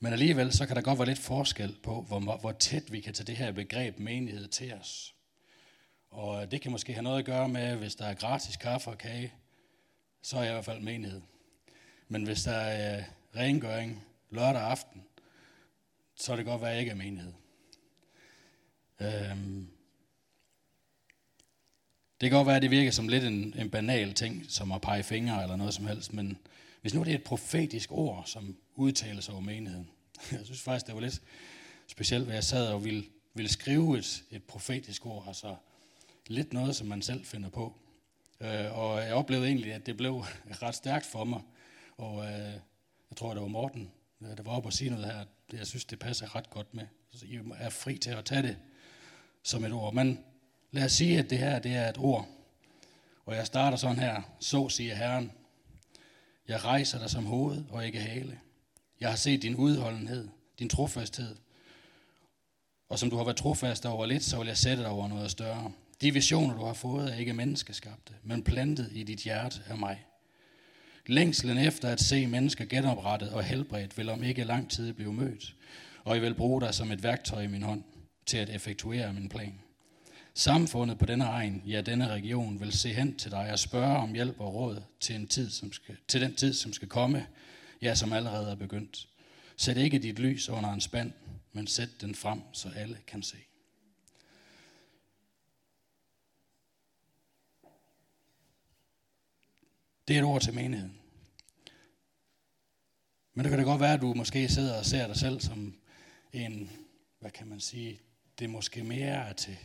men 0.00 0.12
alligevel 0.12 0.52
så 0.52 0.66
kan 0.66 0.76
der 0.76 0.82
godt 0.82 0.98
være 0.98 1.08
lidt 1.08 1.18
forskel 1.18 1.76
på, 1.82 2.02
hvor, 2.02 2.36
hvor 2.36 2.52
tæt 2.52 2.92
vi 2.92 3.00
kan 3.00 3.14
tage 3.14 3.26
det 3.26 3.36
her 3.36 3.52
begreb 3.52 3.98
menighed 3.98 4.48
til 4.48 4.74
os. 4.74 5.14
Og 6.10 6.50
det 6.50 6.60
kan 6.60 6.70
måske 6.70 6.92
have 6.92 7.02
noget 7.02 7.18
at 7.18 7.24
gøre 7.24 7.48
med, 7.48 7.76
hvis 7.76 7.94
der 7.94 8.04
er 8.04 8.14
gratis 8.14 8.56
kaffe 8.56 8.90
og 8.90 8.98
kage, 8.98 9.32
så 10.22 10.36
er 10.36 10.42
jeg 10.42 10.50
i 10.50 10.52
hvert 10.52 10.64
fald 10.64 10.80
menighed. 10.80 11.22
Men 12.08 12.24
hvis 12.24 12.42
der 12.42 12.52
er 12.56 12.98
øh, 12.98 13.04
rengøring 13.36 14.04
lørdag 14.30 14.62
aften, 14.62 15.02
så 16.16 16.32
er 16.32 16.36
det 16.36 16.44
godt 16.44 16.60
være, 16.60 16.70
at 16.70 16.74
jeg 16.74 16.80
ikke 16.80 16.90
er 16.90 16.96
menighed. 16.96 17.32
Øhm, 19.00 19.68
det 22.20 22.30
kan 22.30 22.36
godt 22.36 22.46
være, 22.46 22.56
at 22.56 22.62
det 22.62 22.70
virker 22.70 22.90
som 22.90 23.08
lidt 23.08 23.24
en, 23.24 23.54
en 23.58 23.70
banal 23.70 24.14
ting, 24.14 24.46
som 24.48 24.72
at 24.72 24.80
pege 24.80 25.02
fingre 25.02 25.42
eller 25.42 25.56
noget 25.56 25.74
som 25.74 25.86
helst, 25.86 26.12
men 26.12 26.38
hvis 26.80 26.94
nu 26.94 27.04
det 27.04 27.10
er 27.10 27.14
et 27.14 27.24
profetisk 27.24 27.92
ord, 27.92 28.22
som 28.26 28.56
udtales 28.74 29.28
over 29.28 29.40
menigheden, 29.40 29.90
jeg 30.32 30.40
synes 30.44 30.60
faktisk, 30.60 30.86
det 30.86 30.94
var 30.94 31.00
lidt 31.00 31.22
specielt, 31.86 32.24
hvad 32.24 32.34
jeg 32.34 32.44
sad 32.44 32.68
og 32.68 32.84
ville, 32.84 33.04
ville 33.34 33.48
skrive 33.50 33.98
et, 33.98 34.24
et 34.30 34.42
profetisk 34.42 35.06
ord, 35.06 35.24
altså 35.28 35.56
lidt 36.26 36.52
noget, 36.52 36.76
som 36.76 36.86
man 36.86 37.02
selv 37.02 37.24
finder 37.24 37.48
på. 37.48 37.74
Øh, 38.40 38.78
og 38.78 39.00
jeg 39.00 39.14
oplevede 39.14 39.46
egentlig, 39.46 39.72
at 39.72 39.86
det 39.86 39.96
blev 39.96 40.24
ret 40.62 40.74
stærkt 40.74 41.06
for 41.06 41.24
mig, 41.24 41.40
og 41.96 42.24
øh, 42.24 42.52
jeg 43.10 43.16
tror, 43.16 43.32
det 43.32 43.42
var 43.42 43.48
Morten, 43.48 43.90
øh, 44.20 44.36
der 44.36 44.42
var 44.42 44.52
oppe 44.52 44.68
og 44.68 44.72
sige 44.72 44.90
noget 44.90 45.06
her, 45.06 45.24
jeg 45.52 45.66
synes, 45.66 45.84
det 45.84 45.98
passer 45.98 46.36
ret 46.36 46.50
godt 46.50 46.74
med. 46.74 46.86
Så 47.10 47.26
I 47.26 47.38
er 47.58 47.70
fri 47.70 47.98
til 47.98 48.10
at 48.10 48.24
tage 48.24 48.42
det 48.42 48.56
som 49.42 49.64
et 49.64 49.72
ord. 49.72 49.94
Men 49.94 50.24
Lad 50.76 50.84
os 50.84 50.92
sige, 50.92 51.18
at 51.18 51.30
det 51.30 51.38
her 51.38 51.58
det 51.58 51.74
er 51.74 51.88
et 51.88 51.98
ord. 51.98 52.28
Og 53.26 53.34
jeg 53.36 53.46
starter 53.46 53.76
sådan 53.76 53.98
her. 53.98 54.22
Så 54.40 54.68
siger 54.68 54.94
Herren. 54.94 55.32
Jeg 56.48 56.64
rejser 56.64 56.98
dig 56.98 57.10
som 57.10 57.26
hoved 57.26 57.64
og 57.70 57.86
ikke 57.86 58.00
hale. 58.00 58.40
Jeg 59.00 59.08
har 59.08 59.16
set 59.16 59.42
din 59.42 59.56
udholdenhed, 59.56 60.28
din 60.58 60.68
trofasthed. 60.68 61.36
Og 62.88 62.98
som 62.98 63.10
du 63.10 63.16
har 63.16 63.24
været 63.24 63.36
trofast 63.36 63.86
over 63.86 64.06
lidt, 64.06 64.24
så 64.24 64.38
vil 64.38 64.46
jeg 64.46 64.56
sætte 64.56 64.82
dig 64.82 64.90
over 64.90 65.08
noget 65.08 65.30
større. 65.30 65.72
De 66.00 66.12
visioner, 66.12 66.54
du 66.54 66.64
har 66.64 66.74
fået, 66.74 67.12
er 67.12 67.16
ikke 67.16 67.32
menneskeskabte, 67.32 68.12
men 68.22 68.44
plantet 68.44 68.88
i 68.92 69.02
dit 69.02 69.18
hjerte 69.18 69.62
af 69.68 69.78
mig. 69.78 70.04
Længslen 71.06 71.58
efter 71.58 71.88
at 71.88 72.00
se 72.00 72.26
mennesker 72.26 72.64
genoprettet 72.64 73.30
og 73.30 73.44
helbredt 73.44 73.98
vil 73.98 74.08
om 74.08 74.22
ikke 74.22 74.44
lang 74.44 74.70
tid 74.70 74.92
blive 74.92 75.12
mødt, 75.12 75.54
og 76.04 76.14
jeg 76.14 76.22
vil 76.22 76.34
bruge 76.34 76.60
dig 76.60 76.74
som 76.74 76.92
et 76.92 77.02
værktøj 77.02 77.42
i 77.42 77.46
min 77.46 77.62
hånd 77.62 77.82
til 78.26 78.38
at 78.38 78.50
effektuere 78.50 79.12
min 79.12 79.28
plan. 79.28 79.54
Samfundet 80.34 80.98
på 80.98 81.06
denne 81.06 81.24
egen, 81.24 81.62
ja 81.66 81.80
denne 81.80 82.08
region, 82.08 82.60
vil 82.60 82.72
se 82.72 82.92
hen 82.92 83.16
til 83.16 83.30
dig 83.30 83.52
og 83.52 83.58
spørge 83.58 83.96
om 83.96 84.14
hjælp 84.14 84.40
og 84.40 84.54
råd 84.54 84.82
til, 85.00 85.14
en 85.14 85.26
tid, 85.26 85.50
som 85.50 85.72
skal, 85.72 85.96
til 86.08 86.20
den 86.20 86.34
tid, 86.34 86.52
som 86.52 86.72
skal 86.72 86.88
komme, 86.88 87.26
ja, 87.82 87.94
som 87.94 88.12
allerede 88.12 88.50
er 88.50 88.54
begyndt. 88.54 89.08
Sæt 89.56 89.76
ikke 89.76 89.98
dit 89.98 90.18
lys 90.18 90.48
under 90.48 90.72
en 90.72 90.80
spand, 90.80 91.12
men 91.52 91.66
sæt 91.66 91.88
den 92.00 92.14
frem, 92.14 92.40
så 92.52 92.68
alle 92.76 92.96
kan 93.06 93.22
se. 93.22 93.36
Det 100.08 100.16
er 100.16 100.20
et 100.20 100.24
ord 100.24 100.42
til 100.42 100.54
menigheden. 100.54 100.98
Men 103.34 103.44
det 103.44 103.50
kan 103.50 103.58
da 103.58 103.64
godt 103.64 103.80
være, 103.80 103.94
at 103.94 104.00
du 104.00 104.14
måske 104.14 104.48
sidder 104.48 104.78
og 104.78 104.86
ser 104.86 105.06
dig 105.06 105.16
selv 105.16 105.40
som 105.40 105.74
en, 106.32 106.70
hvad 107.20 107.30
kan 107.30 107.46
man 107.46 107.60
sige, 107.60 108.00
det 108.38 108.50
måske 108.50 108.84
mere 108.84 109.34
til 109.34 109.56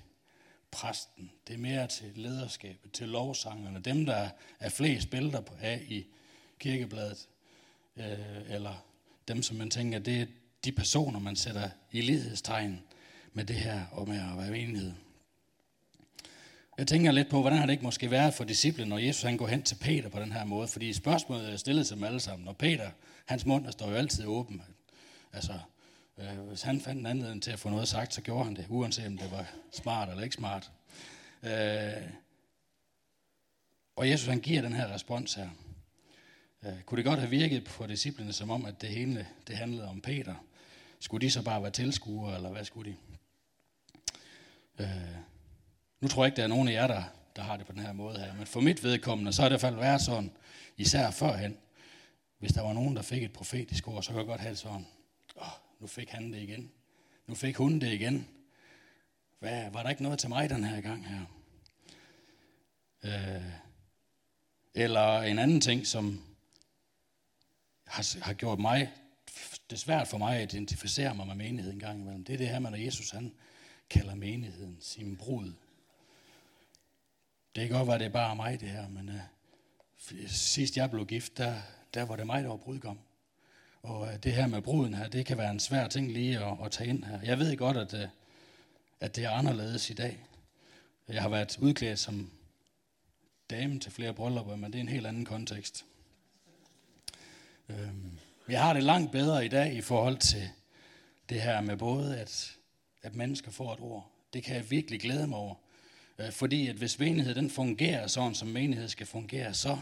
præsten, 0.72 1.32
det 1.48 1.54
er 1.54 1.58
mere 1.58 1.88
til 1.88 2.12
lederskabet, 2.16 2.92
til 2.92 3.08
lovsangerne, 3.10 3.80
dem 3.80 4.06
der 4.06 4.30
er 4.60 4.70
flest 4.70 5.10
billeder 5.10 5.42
på 5.42 5.54
af 5.62 5.82
i 5.88 6.06
kirkebladet, 6.60 7.28
øh, 7.98 8.06
eller 8.48 8.86
dem 9.28 9.44
som 9.44 9.58
man 9.58 9.70
tænker, 9.70 10.00
det 10.00 10.22
er 10.22 10.26
de 10.66 10.72
personer, 10.72 11.20
man 11.20 11.36
sætter 11.36 11.70
i 11.92 12.02
lighedstegn 12.02 12.84
med 13.34 13.46
det 13.46 13.56
her 13.56 13.86
og 13.92 14.08
med 14.08 14.18
at 14.18 14.38
være 14.38 14.60
enighed. 14.60 14.94
Jeg 16.78 16.88
tænker 16.88 17.12
lidt 17.12 17.30
på, 17.30 17.42
hvordan 17.42 17.60
har 17.60 17.66
det 17.66 17.74
ikke 17.74 17.84
måske 17.84 18.12
været 18.12 18.34
for 18.34 18.44
disciplen, 18.44 18.88
når 18.88 18.98
Jesus 18.98 19.24
han 19.24 19.38
går 19.38 19.48
hen 19.48 19.64
til 19.64 19.76
Peter 19.76 20.10
på 20.10 20.20
den 20.20 20.32
her 20.32 20.46
måde, 20.46 20.68
fordi 20.68 20.94
spørgsmålet 20.94 21.54
er 21.54 21.58
stillet 21.58 21.88
til 21.88 21.96
dem 21.96 22.04
alle 22.04 22.20
sammen, 22.20 22.48
og 22.48 22.58
Peter, 22.58 22.90
hans 23.26 23.46
mund 23.46 23.72
står 23.72 23.90
jo 23.90 23.96
altid 23.96 24.26
åben. 24.26 24.62
Altså, 25.34 25.54
Øh, 26.22 26.40
hvis 26.40 26.62
han 26.62 26.82
fandt 26.82 27.00
en 27.00 27.06
anledning 27.06 27.44
til 27.44 27.52
at 27.52 27.60
få 27.60 27.70
noget 27.70 27.88
sagt, 27.88 28.14
så 28.14 28.22
gjorde 28.22 28.44
han 28.44 28.56
det, 28.56 28.66
uanset 28.70 29.08
om 29.08 29.18
det 29.18 29.32
var 29.32 29.52
smart 29.72 30.10
eller 30.10 30.24
ikke 30.24 30.36
smart. 30.36 30.72
Øh, 31.44 32.10
og 33.96 34.10
Jesus 34.10 34.28
han 34.28 34.40
giver 34.40 34.62
den 34.62 34.74
her 34.74 34.94
respons 34.94 35.34
her. 35.34 35.50
Øh, 36.66 36.82
kunne 36.82 36.98
det 36.98 37.06
godt 37.06 37.20
have 37.20 37.30
virket 37.30 37.64
på 37.64 37.88
disciplene 37.88 38.34
som 38.34 38.50
om, 38.50 38.66
at 38.66 38.82
det 38.82 38.90
hele 38.90 39.28
det 39.48 39.58
handlede 39.58 39.88
om 39.88 40.02
Peter, 40.02 40.36
skulle 41.00 41.26
de 41.26 41.32
så 41.32 41.42
bare 41.44 41.62
være 41.62 41.72
tilskuere, 41.72 42.36
eller 42.36 42.50
hvad 42.50 42.66
skulle 42.66 42.92
de? 42.92 42.98
Øh, 44.84 45.16
nu 46.02 46.08
tror 46.08 46.24
jeg 46.24 46.28
ikke, 46.28 46.38
der 46.38 46.44
er 46.44 46.48
nogen 46.48 46.68
af 46.68 46.74
jer, 46.74 46.88
der, 46.88 47.04
der 47.36 47.42
har 47.42 47.58
det 47.58 47.66
på 47.66 47.72
den 47.72 47.82
her 47.82 47.94
måde 47.94 48.20
her, 48.20 48.34
men 48.34 48.46
for 48.46 48.62
mit 48.62 48.84
vedkommende, 48.84 49.34
så 49.34 49.42
har 49.42 49.50
det 49.50 49.56
i 49.56 49.60
hvert 49.60 49.72
fald 49.72 49.76
været 49.76 50.02
sådan, 50.02 50.32
især 50.78 51.12
førhen, 51.12 51.58
hvis 52.40 52.52
der 52.52 52.62
var 52.62 52.74
nogen, 52.74 52.96
der 52.96 53.02
fik 53.02 53.24
et 53.24 53.34
profetisk 53.34 53.88
ord, 53.88 54.04
så 54.04 54.10
kunne 54.10 54.20
jeg 54.20 54.28
godt 54.28 54.42
have 54.42 54.52
det 54.52 54.60
sådan, 54.60 54.86
åh, 55.38 55.48
nu 55.80 55.88
fik 55.88 56.10
han 56.10 56.34
det 56.34 56.42
igen. 56.42 56.72
Nu 57.28 57.36
fik 57.36 57.56
hun 57.56 57.80
det 57.80 57.94
igen. 57.94 58.28
Hvad, 59.40 59.72
var 59.72 59.84
der 59.84 59.90
ikke 59.90 60.04
noget 60.04 60.20
til 60.20 60.30
mig 60.30 60.50
den 60.50 60.64
her 60.64 60.82
gang 60.82 61.08
her? 61.08 61.26
Øh, 63.04 63.44
eller 64.74 65.22
en 65.22 65.40
anden 65.40 65.62
ting, 65.62 65.88
som 65.88 66.22
har, 67.88 68.24
har 68.24 68.34
gjort 68.34 68.60
mig, 68.60 68.92
det 69.70 69.76
er 69.76 69.80
svært 69.80 70.08
for 70.08 70.18
mig 70.18 70.38
at 70.38 70.54
identificere 70.54 71.16
mig 71.16 71.28
med 71.28 71.36
menigheden 71.36 71.76
en 71.76 71.80
gang 71.80 72.02
imellem. 72.02 72.24
Det 72.24 72.34
er 72.34 72.38
det 72.38 72.50
her 72.50 72.60
med, 72.60 72.70
når 72.70 72.78
Jesus 72.78 73.10
han 73.10 73.34
kalder 73.90 74.16
menigheden 74.16 74.78
sin 74.80 75.18
brud. 75.18 75.54
Det 77.56 77.68
kan 77.68 77.78
godt 77.78 77.88
være, 77.88 78.00
det 78.00 78.06
er 78.06 78.10
bare 78.10 78.36
mig 78.36 78.60
det 78.60 78.70
her, 78.70 78.90
men 78.90 79.10
uh, 79.10 80.28
sidst 80.28 80.78
jeg 80.78 80.90
blev 80.92 81.06
gift, 81.06 81.38
der, 81.38 81.62
der 81.94 82.04
var 82.04 82.16
det 82.16 82.26
mig, 82.26 82.44
der 82.44 82.50
var 82.50 82.58
brudgom. 82.58 83.00
Og 83.82 84.00
uh, 84.00 84.14
det 84.24 84.34
her 84.34 84.48
med 84.48 84.62
bruden 84.62 84.94
her, 84.94 85.08
det 85.08 85.26
kan 85.26 85.38
være 85.38 85.52
en 85.52 85.60
svær 85.60 85.88
ting 85.88 86.12
lige 86.12 86.40
at, 86.40 86.58
at 86.66 86.72
tage 86.72 86.90
ind 86.90 87.04
her. 87.04 87.20
Jeg 87.24 87.40
ved 87.40 87.58
godt, 87.58 87.78
at, 87.78 87.94
uh, 87.94 88.10
at 89.00 89.16
det 89.16 89.24
er 89.24 89.30
anderledes 89.30 89.90
i 89.90 89.94
dag. 89.94 90.26
Jeg 91.08 91.22
har 91.22 91.30
været 91.30 91.58
udklædt 91.58 92.00
som 92.00 92.32
dame 93.50 93.80
til 93.80 93.92
flere 93.92 94.14
bryllupper, 94.14 94.56
men 94.56 94.74
det 94.74 94.80
er 94.80 94.82
en 94.82 94.90
helt 94.90 95.08
anden 95.08 95.26
kontekst. 95.26 95.86
Øhm, 97.70 98.20
jeg 98.50 98.62
har 98.62 98.74
det 98.74 98.84
langt 98.84 99.12
bedre 99.12 99.46
i 99.46 99.50
dag 99.50 99.74
i 99.74 99.82
forhold 99.82 100.18
til 100.18 100.50
det 101.30 101.42
her 101.42 101.62
med 101.62 101.78
både, 101.78 102.20
at, 102.20 102.58
at 103.02 103.16
mennesker 103.16 103.52
får 103.52 103.74
et 103.74 103.80
ord. 103.80 104.12
Det 104.34 104.44
kan 104.44 104.56
jeg 104.56 104.72
virkelig 104.72 105.02
glæde 105.02 105.28
mig 105.28 105.38
over. 105.38 105.56
Øh, 106.22 106.32
fordi 106.32 106.68
at 106.68 106.76
hvis 106.76 107.00
menighed 107.00 107.36
den 107.36 107.50
fungerer 107.50 108.08
sådan, 108.08 108.36
som 108.36 108.48
menighed 108.48 108.88
skal 108.88 109.08
fungere, 109.08 109.54
så 109.54 109.78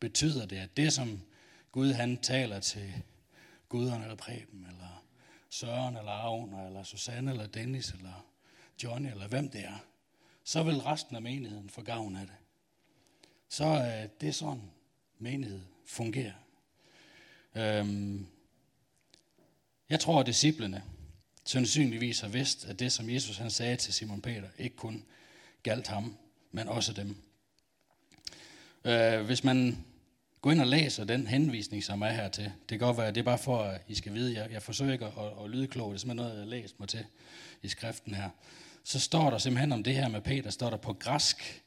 betyder 0.00 0.46
det, 0.46 0.56
at 0.56 0.76
det 0.76 0.92
som 0.92 1.20
Gud 1.72 1.92
han 1.92 2.18
taler 2.18 2.60
til 2.60 2.92
Guderne 3.68 4.04
eller 4.04 4.16
Preben, 4.16 4.66
eller 4.66 5.04
Søren, 5.50 5.96
eller 5.96 6.12
Agner, 6.12 6.66
eller 6.66 6.82
Susanne, 6.82 7.30
eller 7.30 7.46
Dennis, 7.46 7.90
eller 7.90 8.26
Johnny, 8.82 9.10
eller 9.10 9.28
hvem 9.28 9.50
det 9.50 9.64
er, 9.64 9.84
så 10.44 10.62
vil 10.62 10.80
resten 10.80 11.16
af 11.16 11.22
menigheden 11.22 11.70
få 11.70 11.82
gavn 11.82 12.16
af 12.16 12.26
det. 12.26 12.36
Så 13.48 13.64
øh, 13.64 14.08
det 14.20 14.28
er 14.28 14.32
sådan, 14.32 14.70
menighed 15.18 15.60
fungerer. 15.86 16.32
Øhm, 17.54 18.26
jeg 19.88 20.00
tror, 20.00 20.20
at 20.20 20.26
disciplene 20.26 20.82
sandsynligvis 21.44 22.20
har 22.20 22.28
vidst, 22.28 22.64
at 22.64 22.78
det, 22.78 22.92
som 22.92 23.10
Jesus 23.10 23.36
han 23.36 23.50
sagde 23.50 23.76
til 23.76 23.94
Simon 23.94 24.22
Peter, 24.22 24.48
ikke 24.58 24.76
kun 24.76 25.04
galt 25.62 25.88
ham, 25.88 26.16
men 26.52 26.68
også 26.68 26.92
dem. 26.92 27.16
Øh, 28.84 29.20
hvis 29.20 29.44
man 29.44 29.84
går 30.40 30.50
ind 30.50 30.60
og 30.60 30.66
læser 30.66 31.04
den 31.04 31.26
henvisning, 31.26 31.84
som 31.84 32.02
er 32.02 32.08
her 32.08 32.28
til, 32.28 32.44
det 32.44 32.68
kan 32.68 32.78
godt 32.78 32.96
være, 32.96 33.06
at 33.06 33.14
det 33.14 33.20
er 33.20 33.24
bare 33.24 33.38
for, 33.38 33.62
at 33.62 33.80
I 33.88 33.94
skal 33.94 34.14
vide, 34.14 34.34
jeg, 34.34 34.52
jeg 34.52 34.62
forsøger 34.62 34.92
ikke 34.92 35.04
at, 35.04 35.12
at 35.44 35.50
lyde 35.50 35.66
klog, 35.66 35.90
det 35.90 35.94
er 35.94 35.98
simpelthen 35.98 36.16
noget, 36.16 36.30
jeg 36.30 36.44
har 36.44 36.50
læst 36.50 36.80
mig 36.80 36.88
til 36.88 37.04
i 37.62 37.68
skriften 37.68 38.14
her. 38.14 38.28
Så 38.84 39.00
står 39.00 39.30
der 39.30 39.38
simpelthen 39.38 39.72
om 39.72 39.82
det 39.82 39.94
her 39.94 40.08
med 40.08 40.20
Peter, 40.20 40.50
står 40.50 40.70
der 40.70 40.76
på 40.76 40.92
græsk, 40.92 41.62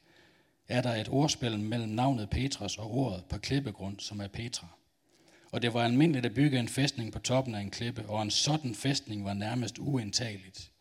er 0.67 0.81
der 0.81 0.95
et 0.95 1.09
ordspil 1.09 1.59
mellem 1.59 1.89
navnet 1.89 2.29
Petros 2.29 2.77
og 2.77 2.91
ordet 2.91 3.25
på 3.29 3.37
klippegrund, 3.37 3.99
som 3.99 4.19
er 4.19 4.27
Petra. 4.27 4.67
Og 5.51 5.61
det 5.61 5.73
var 5.73 5.83
almindeligt 5.83 6.25
at 6.25 6.33
bygge 6.33 6.59
en 6.59 6.67
fæstning 6.67 7.13
på 7.13 7.19
toppen 7.19 7.55
af 7.55 7.59
en 7.61 7.71
klippe, 7.71 8.05
og 8.07 8.21
en 8.21 8.31
sådan 8.31 8.75
fæstning 8.75 9.25
var 9.25 9.33
nærmest 9.33 9.77
uindtageligt. 9.77 10.71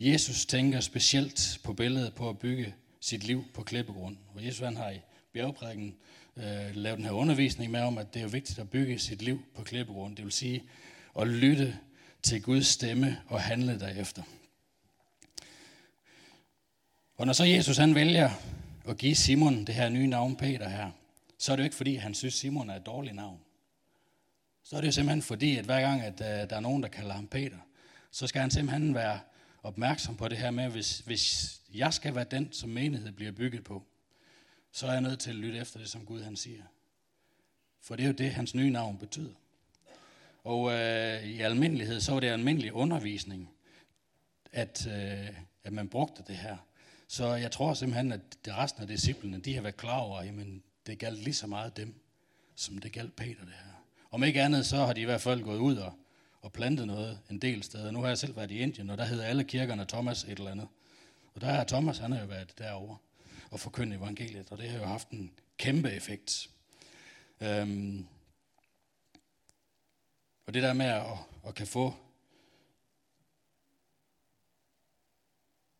Jesus 0.00 0.46
tænker 0.46 0.80
specielt 0.80 1.60
på 1.64 1.72
billedet 1.72 2.14
på 2.14 2.28
at 2.28 2.38
bygge 2.38 2.74
sit 3.00 3.24
liv 3.24 3.44
på 3.54 3.62
klippegrund. 3.62 4.16
Og 4.34 4.46
Jesus 4.46 4.60
han 4.60 4.76
har 4.76 4.90
i 4.90 5.00
bjergprædiken 5.32 5.94
øh, 6.36 6.76
lavet 6.76 6.98
den 6.98 7.04
her 7.04 7.12
undervisning 7.12 7.72
med 7.72 7.80
om, 7.80 7.98
at 7.98 8.14
det 8.14 8.22
er 8.22 8.28
vigtigt 8.28 8.58
at 8.58 8.70
bygge 8.70 8.98
sit 8.98 9.22
liv 9.22 9.42
på 9.54 9.62
klippegrund. 9.62 10.16
Det 10.16 10.24
vil 10.24 10.32
sige 10.32 10.62
at 11.20 11.28
lytte 11.28 11.78
til 12.22 12.42
Guds 12.42 12.66
stemme 12.66 13.20
og 13.26 13.40
handle 13.40 13.80
derefter. 13.80 14.22
Og 17.16 17.26
når 17.26 17.32
så 17.32 17.44
Jesus 17.44 17.76
han 17.76 17.94
vælger 17.94 18.30
at 18.88 18.98
give 18.98 19.14
Simon 19.14 19.64
det 19.64 19.74
her 19.74 19.88
nye 19.88 20.06
navn 20.06 20.36
Peter 20.36 20.68
her, 20.68 20.90
så 21.38 21.52
er 21.52 21.56
det 21.56 21.62
jo 21.62 21.64
ikke 21.64 21.76
fordi, 21.76 21.94
han 21.94 22.14
synes, 22.14 22.34
Simon 22.34 22.70
er 22.70 22.76
et 22.76 22.86
dårligt 22.86 23.16
navn. 23.16 23.38
Så 24.64 24.76
er 24.76 24.80
det 24.80 24.86
jo 24.86 24.92
simpelthen 24.92 25.22
fordi, 25.22 25.56
at 25.56 25.64
hver 25.64 25.80
gang, 25.80 26.02
at 26.02 26.20
uh, 26.20 26.50
der 26.50 26.56
er 26.56 26.60
nogen, 26.60 26.82
der 26.82 26.88
kalder 26.88 27.12
ham 27.12 27.26
Peter, 27.26 27.56
så 28.10 28.26
skal 28.26 28.40
han 28.40 28.50
simpelthen 28.50 28.94
være 28.94 29.20
opmærksom 29.62 30.16
på 30.16 30.28
det 30.28 30.38
her 30.38 30.50
med, 30.50 30.68
hvis, 30.68 30.98
hvis 30.98 31.54
jeg 31.74 31.94
skal 31.94 32.14
være 32.14 32.26
den, 32.30 32.52
som 32.52 32.70
menighed 32.70 33.12
bliver 33.12 33.32
bygget 33.32 33.64
på, 33.64 33.82
så 34.72 34.86
er 34.86 34.92
jeg 34.92 35.00
nødt 35.00 35.20
til 35.20 35.30
at 35.30 35.36
lytte 35.36 35.58
efter 35.58 35.80
det, 35.80 35.88
som 35.88 36.04
Gud 36.04 36.22
han 36.22 36.36
siger. 36.36 36.62
For 37.80 37.96
det 37.96 38.02
er 38.02 38.06
jo 38.06 38.14
det, 38.14 38.30
hans 38.30 38.54
nye 38.54 38.70
navn 38.70 38.98
betyder. 38.98 39.34
Og 40.44 40.72
øh, 40.72 41.24
i 41.24 41.40
almindelighed, 41.40 42.00
så 42.00 42.12
var 42.12 42.20
det 42.20 42.26
almindelig 42.26 42.72
undervisning, 42.72 43.50
at, 44.52 44.86
øh, 44.86 45.28
at 45.64 45.72
man 45.72 45.88
brugte 45.88 46.22
det 46.26 46.36
her. 46.36 46.56
Så 47.08 47.34
jeg 47.34 47.50
tror 47.50 47.74
simpelthen, 47.74 48.12
at 48.12 48.20
det 48.44 48.54
resten 48.54 48.82
af 48.82 48.88
disciplene, 48.88 49.40
de 49.40 49.54
har 49.54 49.62
været 49.62 49.76
klar 49.76 49.98
over, 49.98 50.18
at 50.18 50.26
det 50.86 50.98
galt 50.98 51.22
lige 51.22 51.34
så 51.34 51.46
meget 51.46 51.76
dem, 51.76 51.94
som 52.54 52.78
det 52.78 52.92
galt 52.92 53.16
Peter 53.16 53.44
det 53.44 53.54
her. 53.64 53.84
Om 54.10 54.24
ikke 54.24 54.42
andet, 54.42 54.66
så 54.66 54.76
har 54.76 54.92
de 54.92 55.00
i 55.00 55.04
hvert 55.04 55.20
fald 55.20 55.42
gået 55.42 55.58
ud 55.58 55.76
og, 55.76 55.92
og 56.48 56.52
plantet 56.52 56.86
noget 56.86 57.20
en 57.30 57.38
del 57.38 57.62
steder. 57.62 57.90
Nu 57.90 58.00
har 58.00 58.08
jeg 58.08 58.18
selv 58.18 58.36
været 58.36 58.50
i 58.50 58.58
Indien, 58.58 58.90
og 58.90 58.98
der 58.98 59.04
hedder 59.04 59.24
alle 59.24 59.44
kirkerne 59.44 59.86
Thomas 59.86 60.24
et 60.24 60.30
eller 60.30 60.50
andet. 60.50 60.68
Og 61.34 61.40
der 61.40 61.46
er 61.46 61.64
Thomas, 61.64 61.98
han 61.98 62.12
har 62.12 62.20
jo 62.20 62.26
været 62.26 62.58
derovre 62.58 62.96
og 63.50 63.60
forkyndt 63.60 63.94
evangeliet, 63.94 64.52
og 64.52 64.58
det 64.58 64.70
har 64.70 64.78
jo 64.78 64.84
haft 64.84 65.10
en 65.10 65.32
kæmpe 65.56 65.90
effekt. 65.90 66.50
Øhm, 67.40 68.06
og 70.46 70.54
det 70.54 70.62
der 70.62 70.72
med 70.72 70.86
at, 70.86 71.06
at 71.46 71.54
kan 71.54 71.66
få 71.66 71.94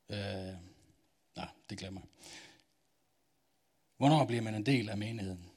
øh, 0.09 0.55
nej, 1.37 1.49
det 1.71 1.79
glemmer 1.79 2.01
jeg. 2.01 2.09
Hvornår 3.97 4.25
bliver 4.25 4.43
man 4.43 4.55
en 4.55 4.67
del 4.67 4.89
af 4.89 4.99
menigheden? 4.99 5.51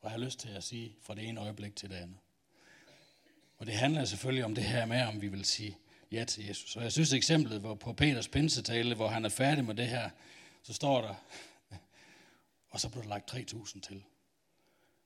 Og 0.00 0.10
jeg 0.10 0.10
har 0.10 0.24
lyst 0.24 0.38
til 0.38 0.48
at 0.48 0.64
sige 0.64 0.96
fra 1.02 1.14
det 1.14 1.28
ene 1.28 1.40
øjeblik 1.40 1.76
til 1.76 1.90
det 1.90 1.96
andet. 1.96 2.18
Og 3.58 3.66
det 3.66 3.74
handler 3.74 4.04
selvfølgelig 4.04 4.44
om 4.44 4.54
det 4.54 4.64
her 4.64 4.86
med, 4.86 5.02
om 5.02 5.22
vi 5.22 5.28
vil 5.28 5.44
sige 5.44 5.78
ja 6.12 6.24
til 6.24 6.46
Jesus. 6.46 6.76
Og 6.76 6.82
jeg 6.82 6.92
synes 6.92 7.12
eksemplet 7.12 7.60
hvor 7.60 7.74
på 7.74 7.92
Peters 7.92 8.28
pinsetale, 8.28 8.94
hvor 8.94 9.08
han 9.08 9.24
er 9.24 9.28
færdig 9.28 9.64
med 9.64 9.74
det 9.74 9.86
her, 9.86 10.10
så 10.62 10.72
står 10.72 11.00
der, 11.00 11.14
og 12.70 12.80
så 12.80 12.88
blev 12.88 13.02
der 13.02 13.08
lagt 13.08 13.34
3.000 13.34 13.80
til. 13.80 14.02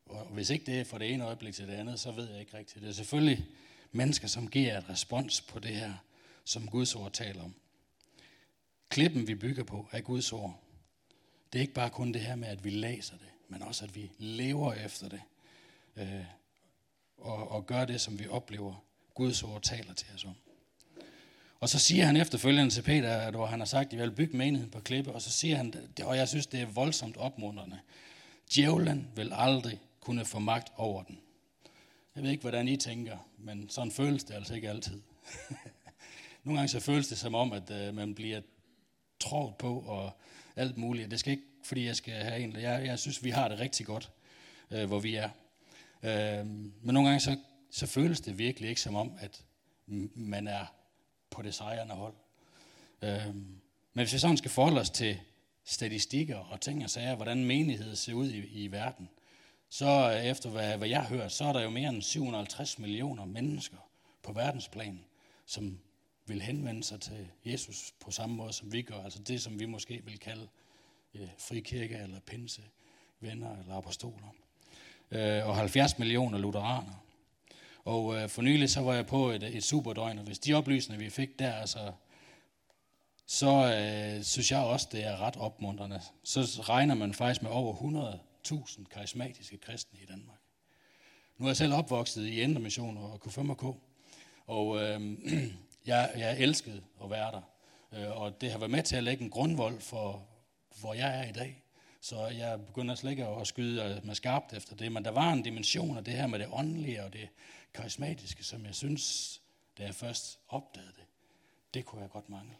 Og 0.06 0.24
hvis 0.24 0.50
ikke 0.50 0.66
det 0.66 0.80
er 0.80 0.84
fra 0.84 0.98
det 0.98 1.12
ene 1.12 1.24
øjeblik 1.24 1.54
til 1.54 1.68
det 1.68 1.74
andet, 1.74 2.00
så 2.00 2.10
ved 2.10 2.30
jeg 2.30 2.40
ikke 2.40 2.58
rigtigt. 2.58 2.82
Det 2.82 2.88
er 2.88 2.94
selvfølgelig 2.94 3.46
mennesker, 3.92 4.28
som 4.28 4.50
giver 4.50 4.78
et 4.78 4.88
respons 4.88 5.40
på 5.40 5.58
det 5.58 5.74
her, 5.74 5.94
som 6.44 6.68
Guds 6.68 6.94
ord 6.94 7.12
taler 7.12 7.42
om. 7.42 7.54
Klippen, 8.88 9.26
vi 9.26 9.34
bygger 9.34 9.64
på, 9.64 9.88
er 9.92 10.00
Guds 10.00 10.32
ord. 10.32 10.62
Det 11.52 11.58
er 11.58 11.62
ikke 11.62 11.74
bare 11.74 11.90
kun 11.90 12.12
det 12.12 12.20
her 12.20 12.36
med, 12.36 12.48
at 12.48 12.64
vi 12.64 12.70
læser 12.70 13.16
det, 13.16 13.28
men 13.48 13.62
også 13.62 13.84
at 13.84 13.94
vi 13.94 14.10
lever 14.18 14.74
efter 14.74 15.08
det. 15.08 15.22
Øh, 15.96 16.24
og, 17.18 17.50
og 17.50 17.66
gør 17.66 17.84
det, 17.84 18.00
som 18.00 18.18
vi 18.18 18.28
oplever, 18.28 18.84
Guds 19.14 19.42
ord 19.42 19.62
taler 19.62 19.94
til 19.94 20.06
os 20.14 20.24
om. 20.24 20.34
Og 21.60 21.68
så 21.68 21.78
siger 21.78 22.06
han 22.06 22.16
efterfølgende 22.16 22.74
til 22.74 22.82
Peter, 22.82 23.16
at 23.16 23.34
hvor 23.34 23.46
han 23.46 23.58
har 23.58 23.66
sagt, 23.66 23.86
at 23.86 23.92
jeg 23.92 24.02
vil 24.02 24.14
bygge 24.14 24.36
menigheden 24.36 24.70
på 24.70 24.80
klippe, 24.80 25.12
og 25.12 25.22
så 25.22 25.30
siger 25.30 25.56
han, 25.56 25.74
og 26.04 26.16
jeg 26.16 26.28
synes, 26.28 26.46
det 26.46 26.60
er 26.60 26.66
voldsomt 26.66 27.16
opmuntrende, 27.16 27.78
djævlen 28.54 29.08
vil 29.16 29.32
aldrig 29.34 29.80
kunne 30.00 30.24
få 30.24 30.38
magt 30.38 30.72
over 30.76 31.02
den. 31.02 31.18
Jeg 32.14 32.22
ved 32.22 32.30
ikke, 32.30 32.40
hvordan 32.40 32.68
I 32.68 32.76
tænker, 32.76 33.16
men 33.38 33.68
sådan 33.68 33.92
føles 33.92 34.24
det 34.24 34.34
altså 34.34 34.54
ikke 34.54 34.70
altid. 34.70 35.00
Nogle 36.44 36.58
gange 36.58 36.68
så 36.68 36.80
føles 36.80 37.08
det 37.08 37.18
som 37.18 37.34
om, 37.34 37.52
at 37.52 37.70
øh, 37.70 37.94
man 37.94 38.14
bliver 38.14 38.40
trådt 39.20 39.58
på, 39.58 39.80
og 39.80 40.12
alt 40.56 40.76
muligt. 40.76 41.10
Det 41.10 41.20
skal 41.20 41.30
ikke, 41.30 41.42
fordi 41.64 41.86
jeg 41.86 41.96
skal 41.96 42.14
have 42.14 42.40
en. 42.40 42.56
Jeg, 42.56 42.86
jeg 42.86 42.98
synes, 42.98 43.24
vi 43.24 43.30
har 43.30 43.48
det 43.48 43.58
rigtig 43.58 43.86
godt, 43.86 44.10
øh, 44.70 44.84
hvor 44.84 45.00
vi 45.00 45.14
er. 45.14 45.28
Øh, 46.02 46.46
men 46.46 46.94
nogle 46.94 47.08
gange 47.08 47.20
så, 47.20 47.36
så 47.70 47.86
føles 47.86 48.20
det 48.20 48.38
virkelig 48.38 48.68
ikke 48.68 48.80
som 48.80 48.94
om, 48.94 49.12
at 49.20 49.44
man 50.14 50.46
er 50.46 50.66
på 51.30 51.42
det 51.42 51.54
sejrende 51.54 51.94
hold. 51.94 52.14
Øh, 53.02 53.34
men 53.92 54.04
hvis 54.04 54.12
vi 54.12 54.18
sådan 54.18 54.36
skal 54.36 54.50
forholde 54.50 54.80
os 54.80 54.90
til 54.90 55.20
statistikker 55.64 56.36
og 56.36 56.60
ting 56.60 56.84
og 56.84 56.90
sager, 56.90 57.14
hvordan 57.14 57.44
menighed 57.44 57.96
ser 57.96 58.14
ud 58.14 58.30
i, 58.30 58.64
i 58.64 58.72
verden, 58.72 59.08
så 59.68 60.08
efter 60.08 60.50
hvad, 60.50 60.78
hvad 60.78 60.88
jeg 60.88 61.04
hører, 61.04 61.28
så 61.28 61.44
er 61.44 61.52
der 61.52 61.60
jo 61.60 61.70
mere 61.70 61.88
end 61.88 62.02
750 62.02 62.78
millioner 62.78 63.24
mennesker 63.24 63.76
på 64.22 64.32
verdensplan, 64.32 65.04
som 65.46 65.78
vil 66.26 66.42
henvende 66.42 66.84
sig 66.84 67.00
til 67.00 67.28
Jesus 67.44 67.94
på 68.00 68.10
samme 68.10 68.36
måde, 68.36 68.52
som 68.52 68.72
vi 68.72 68.82
gør. 68.82 69.04
Altså 69.04 69.22
det, 69.22 69.42
som 69.42 69.60
vi 69.60 69.66
måske 69.66 70.02
vil 70.04 70.18
kalde 70.18 70.48
øh, 71.14 71.28
frikirke 71.38 71.94
eller 71.94 72.20
pinse, 72.20 72.62
venner 73.20 73.58
eller 73.58 73.74
apostoler. 73.74 74.34
Øh, 75.10 75.48
og 75.48 75.56
70 75.56 75.98
millioner 75.98 76.38
lutheraner. 76.38 77.04
Og 77.84 78.16
øh, 78.16 78.28
for 78.28 78.42
nylig 78.42 78.70
så 78.70 78.80
var 78.80 78.94
jeg 78.94 79.06
på 79.06 79.30
et, 79.30 79.42
et 79.42 79.64
superdøgn, 79.64 80.18
og 80.18 80.24
hvis 80.24 80.38
de 80.38 80.54
oplysninger, 80.54 81.04
vi 81.04 81.10
fik 81.10 81.38
der, 81.38 81.52
altså, 81.52 81.92
så 83.26 83.48
øh, 83.48 84.22
synes 84.22 84.52
jeg 84.52 84.60
også, 84.60 84.88
det 84.92 85.04
er 85.04 85.20
ret 85.20 85.36
opmuntrende. 85.36 86.00
Så 86.24 86.40
regner 86.62 86.94
man 86.94 87.14
faktisk 87.14 87.42
med 87.42 87.50
over 87.50 87.74
100.000 88.48 88.84
karismatiske 88.84 89.58
kristne 89.58 89.98
i 90.02 90.06
Danmark. 90.06 90.38
Nu 91.38 91.44
er 91.44 91.48
jeg 91.48 91.56
selv 91.56 91.74
opvokset 91.74 92.26
i 92.26 92.40
Indremission 92.40 92.96
og 92.96 93.20
K5K, 93.26 93.74
og 94.46 94.82
øh, 94.82 95.00
jeg, 95.86 96.10
jeg 96.16 96.40
elskede 96.40 96.82
at 97.04 97.10
være 97.10 97.32
der. 97.32 97.42
Øh, 97.92 98.20
og 98.20 98.40
det 98.40 98.50
har 98.50 98.58
været 98.58 98.70
med 98.70 98.82
til 98.82 98.96
at 98.96 99.04
lægge 99.04 99.24
en 99.24 99.30
grundvold 99.30 99.80
for, 99.80 100.26
hvor 100.80 100.94
jeg 100.94 101.18
er 101.20 101.28
i 101.28 101.32
dag. 101.32 101.62
Så 102.00 102.26
jeg 102.26 102.66
begynder 102.66 102.94
slet 102.94 103.10
ikke 103.10 103.26
at 103.26 103.46
skyde 103.46 103.82
øh, 103.82 104.06
med 104.06 104.14
skarpt 104.14 104.52
efter 104.52 104.76
det, 104.76 104.92
men 104.92 105.04
der 105.04 105.10
var 105.10 105.32
en 105.32 105.42
dimension 105.42 105.96
af 105.96 106.04
det 106.04 106.14
her 106.14 106.26
med 106.26 106.38
det 106.38 106.48
åndelige 106.52 107.04
og 107.04 107.12
det 107.12 107.28
karismatiske, 107.74 108.44
som 108.44 108.66
jeg 108.66 108.74
synes, 108.74 109.40
da 109.78 109.82
jeg 109.82 109.94
først 109.94 110.38
opdagede 110.48 110.92
det, 110.96 111.04
det 111.74 111.84
kunne 111.84 112.02
jeg 112.02 112.10
godt 112.10 112.28
mangle. 112.28 112.54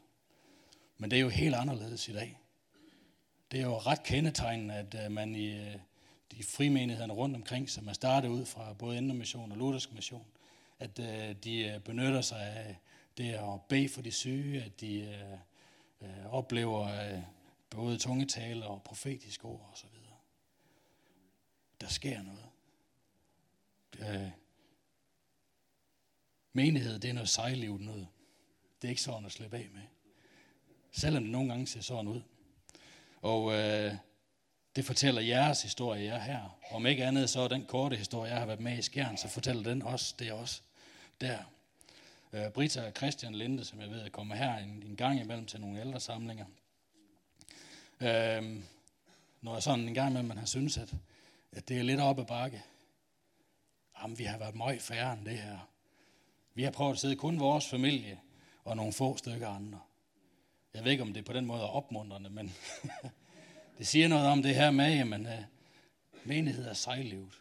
Men 0.99 1.11
det 1.11 1.16
er 1.16 1.21
jo 1.21 1.28
helt 1.28 1.54
anderledes 1.54 2.09
i 2.09 2.12
dag. 2.12 2.38
Det 3.50 3.61
er 3.61 3.64
jo 3.64 3.78
ret 3.78 4.02
kendetegnende, 4.02 4.75
at 4.75 5.04
øh, 5.04 5.12
man 5.12 5.35
i 5.35 5.50
øh, 5.50 5.75
de 6.33 6.42
frimenighederne 6.42 7.12
rundt 7.12 7.37
omkring, 7.37 7.71
som 7.71 7.88
er 7.88 7.92
startet 7.92 8.28
ud 8.28 8.47
fra 8.47 8.73
både 8.73 8.97
Indermission 8.97 9.52
og 9.52 9.59
Luthersk 9.59 9.92
Mission, 9.92 10.26
at 10.78 10.97
de 11.45 11.80
benytter 11.85 12.21
sig 12.21 12.40
af 12.40 12.76
det 13.18 13.33
at 13.33 13.61
bede 13.68 13.88
for 13.88 14.02
de 14.02 14.12
syge, 14.12 14.62
at 14.62 14.80
de 14.80 15.18
oplever 16.30 16.88
både 17.71 17.99
tungetale 17.99 18.67
og 18.67 18.83
profetiske 18.83 19.45
ord 19.45 19.71
osv. 19.73 19.89
Der 21.81 21.89
sker 21.89 22.23
noget. 22.23 22.45
Øh, 23.99 24.31
menighed, 26.53 26.99
det 26.99 27.11
er 27.11 27.15
noget 27.15 27.29
sejlivet 27.29 27.81
noget. 27.81 28.09
Det 28.83 28.89
er 28.89 28.91
ikke 28.91 29.03
sådan 29.03 29.25
at 29.25 29.33
slippe 29.33 29.57
af 29.57 29.69
med 29.73 29.83
selvom 30.99 31.23
det 31.23 31.33
nogle 31.33 31.49
gange 31.49 31.67
ser 31.67 31.81
sådan 31.81 32.09
ud. 32.09 32.21
Og 33.23 33.53
øh, 33.53 33.95
det 34.77 34.85
fortæller 34.85 35.21
jeres 35.21 35.63
historie, 35.63 36.05
jeg 36.05 36.23
her. 36.23 36.59
Om 36.71 36.87
ikke 36.87 37.05
andet, 37.05 37.31
så 37.31 37.41
er 37.41 37.49
den 37.49 37.65
korte 37.65 37.97
historie, 37.97 38.31
jeg 38.31 38.39
har 38.39 38.47
været 38.47 38.61
med 38.61 38.79
i 38.79 38.83
Skjern, 38.83 39.17
så 39.17 39.29
fortæller 39.29 39.63
den 39.63 39.83
også, 39.83 40.15
det 40.19 40.29
er 40.29 40.33
også 40.33 40.61
der. 41.21 41.39
Øh, 42.33 42.51
Brita 42.51 42.87
og 42.87 42.93
Christian 42.97 43.35
Linde, 43.35 43.65
som 43.65 43.81
jeg 43.81 43.91
ved, 43.91 44.11
kommer 44.11 44.35
her 44.35 44.59
en, 44.59 44.83
en 44.87 44.97
gang 44.97 45.21
imellem 45.21 45.47
til 45.47 45.61
nogle 45.61 45.81
ældre 45.81 46.01
samlinger. 46.01 46.47
Øh, 48.00 48.62
når 49.40 49.52
jeg 49.52 49.62
sådan 49.62 49.88
en 49.88 49.95
gang 49.95 50.11
imellem 50.11 50.28
man 50.28 50.38
har 50.38 50.47
synes, 50.47 50.78
at, 50.78 50.95
at 51.52 51.69
det 51.69 51.78
er 51.78 51.83
lidt 51.83 52.00
op 52.00 52.19
ad 52.19 52.25
bakke. 52.25 52.62
Jamen, 54.02 54.19
vi 54.19 54.25
har 54.25 54.38
været 54.38 54.55
meget 54.55 54.83
færre 54.83 55.12
end 55.12 55.25
det 55.25 55.38
her. 55.38 55.59
Vi 56.55 56.62
har 56.62 56.71
prøvet 56.71 56.93
at 56.93 56.99
sidde 56.99 57.17
kun 57.17 57.40
vores 57.40 57.69
familie 57.69 58.21
og 58.64 58.76
nogle 58.76 58.93
få 58.93 59.17
stykker 59.17 59.49
andre. 59.49 59.81
Jeg 60.75 60.85
ved 60.85 60.93
ikke, 60.93 61.02
om 61.02 61.12
det 61.12 61.25
på 61.25 61.33
den 61.33 61.47
måde 61.47 61.62
er 61.62 61.67
opmuntrende, 61.67 62.31
men 62.31 62.55
det 63.78 63.87
siger 63.87 64.09
noget 64.09 64.26
om 64.26 64.43
det 64.43 64.55
her 64.55 64.71
med, 64.71 64.99
at 64.99 65.07
uh, 65.07 65.33
øh, 65.33 65.45
menighed 66.25 66.67
er 66.67 66.75
sejlivet. 66.75 67.33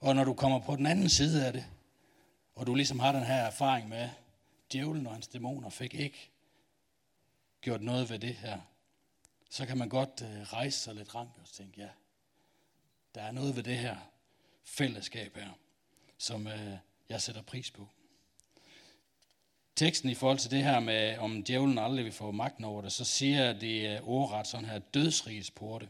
Og 0.00 0.14
når 0.14 0.24
du 0.24 0.34
kommer 0.34 0.58
på 0.58 0.76
den 0.76 0.86
anden 0.86 1.08
side 1.08 1.46
af 1.46 1.52
det, 1.52 1.64
og 2.54 2.66
du 2.66 2.74
ligesom 2.74 2.98
har 2.98 3.12
den 3.12 3.24
her 3.24 3.34
erfaring 3.34 3.88
med, 3.88 4.08
djævlen 4.72 5.06
og 5.06 5.12
hans 5.12 5.28
dæmoner 5.28 5.70
fik 5.70 5.94
ikke 5.94 6.30
gjort 7.60 7.82
noget 7.82 8.10
ved 8.10 8.18
det 8.18 8.34
her, 8.34 8.60
så 9.52 9.66
kan 9.66 9.78
man 9.78 9.88
godt 9.88 10.22
øh, 10.22 10.42
rejse 10.42 10.78
sig 10.78 10.94
lidt 10.94 11.14
rank 11.14 11.30
og 11.42 11.48
tænke, 11.52 11.80
ja, 11.80 11.88
der 13.14 13.22
er 13.22 13.32
noget 13.32 13.56
ved 13.56 13.62
det 13.62 13.78
her 13.78 13.96
fællesskab 14.64 15.36
her, 15.36 15.50
som 16.18 16.46
øh, 16.46 16.76
jeg 17.08 17.22
sætter 17.22 17.42
pris 17.42 17.70
på 17.70 17.88
teksten 19.76 20.10
i 20.10 20.14
forhold 20.14 20.38
til 20.38 20.50
det 20.50 20.62
her 20.62 20.80
med, 20.80 21.18
om 21.18 21.42
djævlen 21.42 21.78
aldrig 21.78 22.04
vil 22.04 22.12
få 22.12 22.30
magten 22.30 22.64
over 22.64 22.82
det, 22.82 22.92
så 22.92 23.04
siger 23.04 23.52
det 23.52 23.96
øh, 23.96 24.08
ordret 24.08 24.46
sådan 24.46 24.66
her, 24.66 24.78
dødsrigets 24.78 25.50
porte. 25.50 25.88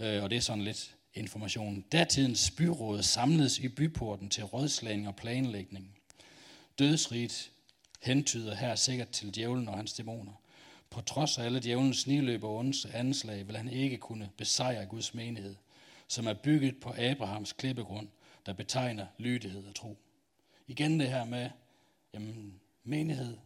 Øh, 0.00 0.22
og 0.22 0.30
det 0.30 0.36
er 0.36 0.40
sådan 0.40 0.64
lidt 0.64 0.94
information. 1.14 1.80
Datidens 1.80 2.50
byråd 2.50 3.02
samledes 3.02 3.58
i 3.58 3.68
byporten 3.68 4.30
til 4.30 4.44
rådslagning 4.44 5.08
og 5.08 5.16
planlægning. 5.16 5.98
Dødsriget 6.78 7.50
hentyder 8.02 8.54
her 8.54 8.74
sikkert 8.74 9.08
til 9.08 9.34
djævlen 9.34 9.68
og 9.68 9.76
hans 9.76 9.92
dæmoner. 9.92 10.32
På 10.90 11.00
trods 11.00 11.38
af 11.38 11.44
alle 11.44 11.60
djævelens 11.60 11.98
sniløb 11.98 12.44
og 12.44 12.64
anslag 12.92 13.46
vil 13.46 13.56
han 13.56 13.68
ikke 13.68 13.96
kunne 13.96 14.30
besejre 14.36 14.86
Guds 14.86 15.14
menighed, 15.14 15.56
som 16.08 16.26
er 16.26 16.34
bygget 16.34 16.80
på 16.80 16.94
Abrahams 16.98 17.52
klippegrund, 17.52 18.08
der 18.46 18.52
betegner 18.52 19.06
lydighed 19.18 19.66
og 19.66 19.74
tro. 19.74 19.98
Igen 20.66 21.00
det 21.00 21.08
her 21.08 21.24
med, 21.24 21.50
jamen, 22.12 22.60
menighed, 22.84 23.36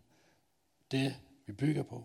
det 0.90 1.16
vi 1.46 1.53
bygger 1.53 1.83
på, 1.83 2.05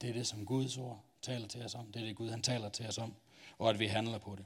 det 0.00 0.08
er 0.08 0.14
det, 0.14 0.26
som 0.26 0.46
Guds 0.46 0.78
ord 0.78 1.04
taler 1.22 1.48
til 1.48 1.64
os 1.64 1.74
om. 1.74 1.92
Det 1.92 2.02
er 2.02 2.06
det, 2.06 2.16
Gud 2.16 2.30
han 2.30 2.42
taler 2.42 2.68
til 2.68 2.86
os 2.86 2.98
om, 2.98 3.14
og 3.58 3.70
at 3.70 3.78
vi 3.78 3.86
handler 3.86 4.18
på 4.18 4.36
det. 4.36 4.44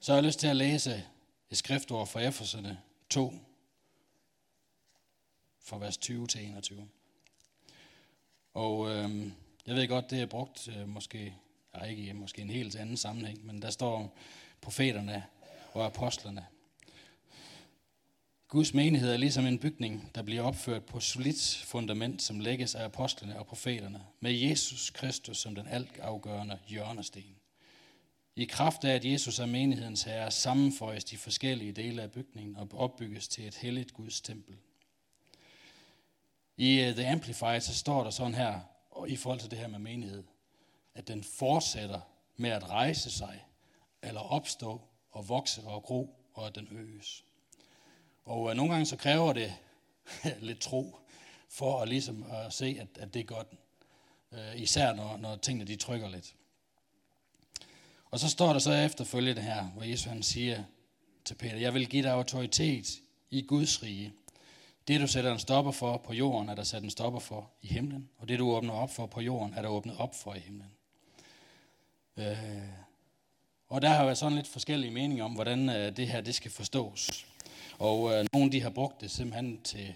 Så 0.00 0.12
har 0.12 0.16
jeg 0.16 0.24
lyst 0.24 0.40
til 0.40 0.46
at 0.46 0.56
læse 0.56 1.04
et 1.50 1.56
skriftord 1.56 2.06
fra 2.06 2.20
Efeserne 2.20 2.80
2, 3.10 3.32
fra 5.64 5.78
vers 5.78 5.96
20 5.96 6.26
til 6.26 6.44
21. 6.44 6.88
Og 8.54 8.90
øh, 8.90 9.26
jeg 9.66 9.74
ved 9.74 9.88
godt, 9.88 10.10
det 10.10 10.20
er 10.20 10.26
brugt 10.26 10.68
øh, 10.68 10.88
måske, 10.88 11.34
ja, 11.74 11.84
ikke 11.84 12.14
måske 12.14 12.42
en 12.42 12.50
helt 12.50 12.76
anden 12.76 12.96
sammenhæng, 12.96 13.46
men 13.46 13.62
der 13.62 13.70
står 13.70 14.18
profeterne 14.60 15.24
og 15.72 15.86
apostlerne. 15.86 16.46
Guds 18.48 18.74
menighed 18.74 19.12
er 19.12 19.16
ligesom 19.16 19.46
en 19.46 19.58
bygning, 19.58 20.10
der 20.14 20.22
bliver 20.22 20.42
opført 20.42 20.84
på 20.84 21.00
solidt 21.00 21.64
fundament, 21.66 22.22
som 22.22 22.40
lægges 22.40 22.74
af 22.74 22.84
apostlene 22.84 23.38
og 23.38 23.46
profeterne, 23.46 24.00
med 24.20 24.32
Jesus 24.32 24.90
Kristus 24.90 25.38
som 25.38 25.54
den 25.54 25.66
altafgørende 25.66 26.58
hjørnesten. 26.68 27.36
I 28.36 28.44
kraft 28.44 28.84
af, 28.84 28.94
at 28.94 29.04
Jesus 29.04 29.38
er 29.38 29.46
menighedens 29.46 30.02
herre, 30.02 30.30
sammenføjes 30.30 31.04
de 31.04 31.16
forskellige 31.16 31.72
dele 31.72 32.02
af 32.02 32.12
bygningen 32.12 32.56
og 32.56 32.68
opbygges 32.72 33.28
til 33.28 33.46
et 33.46 33.54
helligt 33.54 33.94
Guds 33.94 34.20
tempel. 34.20 34.56
I 36.56 36.88
uh, 36.88 36.94
The 36.94 37.06
Amplified 37.08 37.60
så 37.60 37.74
står 37.74 38.04
der 38.04 38.10
sådan 38.10 38.34
her, 38.34 38.60
og 38.90 39.08
i 39.08 39.16
forhold 39.16 39.40
til 39.40 39.50
det 39.50 39.58
her 39.58 39.68
med 39.68 39.78
menighed, 39.78 40.24
at 40.94 41.08
den 41.08 41.24
fortsætter 41.24 42.00
med 42.36 42.50
at 42.50 42.70
rejse 42.70 43.10
sig, 43.10 43.44
eller 44.02 44.20
opstå 44.20 44.80
og 45.10 45.28
vokse 45.28 45.62
og 45.62 45.82
gro, 45.82 46.16
og 46.34 46.46
at 46.46 46.54
den 46.54 46.68
øges. 46.70 47.24
Og 48.24 48.42
uh, 48.42 48.52
nogle 48.54 48.72
gange 48.72 48.86
så 48.86 48.96
kræver 48.96 49.32
det 49.32 49.54
lidt 50.40 50.60
tro, 50.60 50.96
for 51.48 51.80
at, 51.80 51.88
ligesom 51.88 52.24
at 52.30 52.52
se, 52.52 52.76
at, 52.80 52.88
at 52.98 53.14
det 53.14 53.20
er 53.20 53.24
godt. 53.24 53.48
Uh, 54.30 54.60
især 54.60 54.92
når, 54.92 55.16
når 55.16 55.36
tingene 55.36 55.64
de 55.64 55.76
trykker 55.76 56.08
lidt. 56.08 56.34
Og 58.14 58.20
så 58.20 58.28
står 58.28 58.52
der 58.52 58.58
så 58.58 58.72
efterfølgende 58.72 59.42
her, 59.42 59.64
hvor 59.64 59.82
Jesus 59.82 60.04
han 60.04 60.22
siger 60.22 60.64
til 61.24 61.34
Peter, 61.34 61.56
jeg 61.56 61.74
vil 61.74 61.88
give 61.88 62.02
dig 62.02 62.12
autoritet 62.12 63.00
i 63.30 63.42
Guds 63.42 63.82
rige. 63.82 64.12
Det 64.88 65.00
du 65.00 65.06
sætter 65.06 65.32
en 65.32 65.38
stopper 65.38 65.72
for 65.72 65.96
på 65.96 66.12
jorden, 66.12 66.48
er 66.48 66.54
der 66.54 66.62
sat 66.62 66.82
en 66.82 66.90
stopper 66.90 67.20
for 67.20 67.50
i 67.62 67.66
himlen. 67.66 68.10
Og 68.18 68.28
det 68.28 68.38
du 68.38 68.50
åbner 68.50 68.74
op 68.74 68.94
for 68.94 69.06
på 69.06 69.20
jorden, 69.20 69.54
er 69.54 69.62
der 69.62 69.68
åbnet 69.68 69.96
op 69.98 70.14
for 70.14 70.34
i 70.34 70.38
himlen. 70.38 70.70
Øh, 72.16 72.68
og 73.68 73.82
der 73.82 73.88
har 73.88 74.04
været 74.04 74.18
sådan 74.18 74.36
lidt 74.36 74.48
forskellige 74.48 74.90
meninger 74.90 75.24
om, 75.24 75.32
hvordan 75.32 75.68
øh, 75.68 75.96
det 75.96 76.08
her 76.08 76.20
det 76.20 76.34
skal 76.34 76.50
forstås. 76.50 77.26
Og 77.78 78.12
øh, 78.12 78.26
nogle 78.32 78.52
de 78.52 78.60
har 78.60 78.70
brugt 78.70 79.00
det 79.00 79.10
simpelthen 79.10 79.62
til 79.62 79.94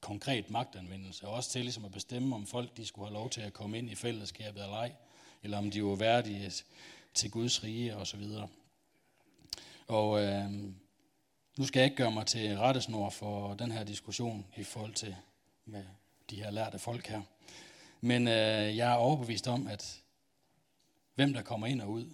konkret 0.00 0.50
magtanvendelse, 0.50 1.26
og 1.26 1.34
også 1.34 1.50
til 1.50 1.60
ligesom 1.60 1.84
at 1.84 1.92
bestemme, 1.92 2.34
om 2.36 2.46
folk 2.46 2.76
de 2.76 2.86
skulle 2.86 3.06
have 3.08 3.14
lov 3.14 3.30
til 3.30 3.40
at 3.40 3.52
komme 3.52 3.78
ind 3.78 3.90
i 3.90 3.94
fællesskabet 3.94 4.62
eller 4.62 4.76
ej, 4.76 4.92
eller 5.42 5.58
om 5.58 5.70
de 5.70 5.84
var 5.84 5.94
værdige 5.94 6.52
til 7.14 7.30
Guds 7.30 7.64
rige 7.64 7.96
og 7.96 8.06
så 8.06 8.16
videre. 8.16 8.48
Og 9.86 10.22
øh, 10.22 10.50
nu 11.56 11.66
skal 11.66 11.80
jeg 11.80 11.84
ikke 11.84 11.96
gøre 11.96 12.10
mig 12.10 12.26
til 12.26 12.58
rettesnor 12.58 13.10
for 13.10 13.54
den 13.54 13.72
her 13.72 13.84
diskussion 13.84 14.46
i 14.56 14.64
forhold 14.64 14.94
til 14.94 15.16
med 15.64 15.84
de 16.30 16.36
her 16.36 16.50
lærte 16.50 16.78
folk 16.78 17.06
her. 17.06 17.22
Men 18.00 18.28
øh, 18.28 18.76
jeg 18.76 18.92
er 18.92 18.96
overbevist 18.96 19.48
om, 19.48 19.66
at 19.66 20.00
hvem 21.14 21.32
der 21.32 21.42
kommer 21.42 21.66
ind 21.66 21.80
og 21.80 21.90
ud, 21.90 22.10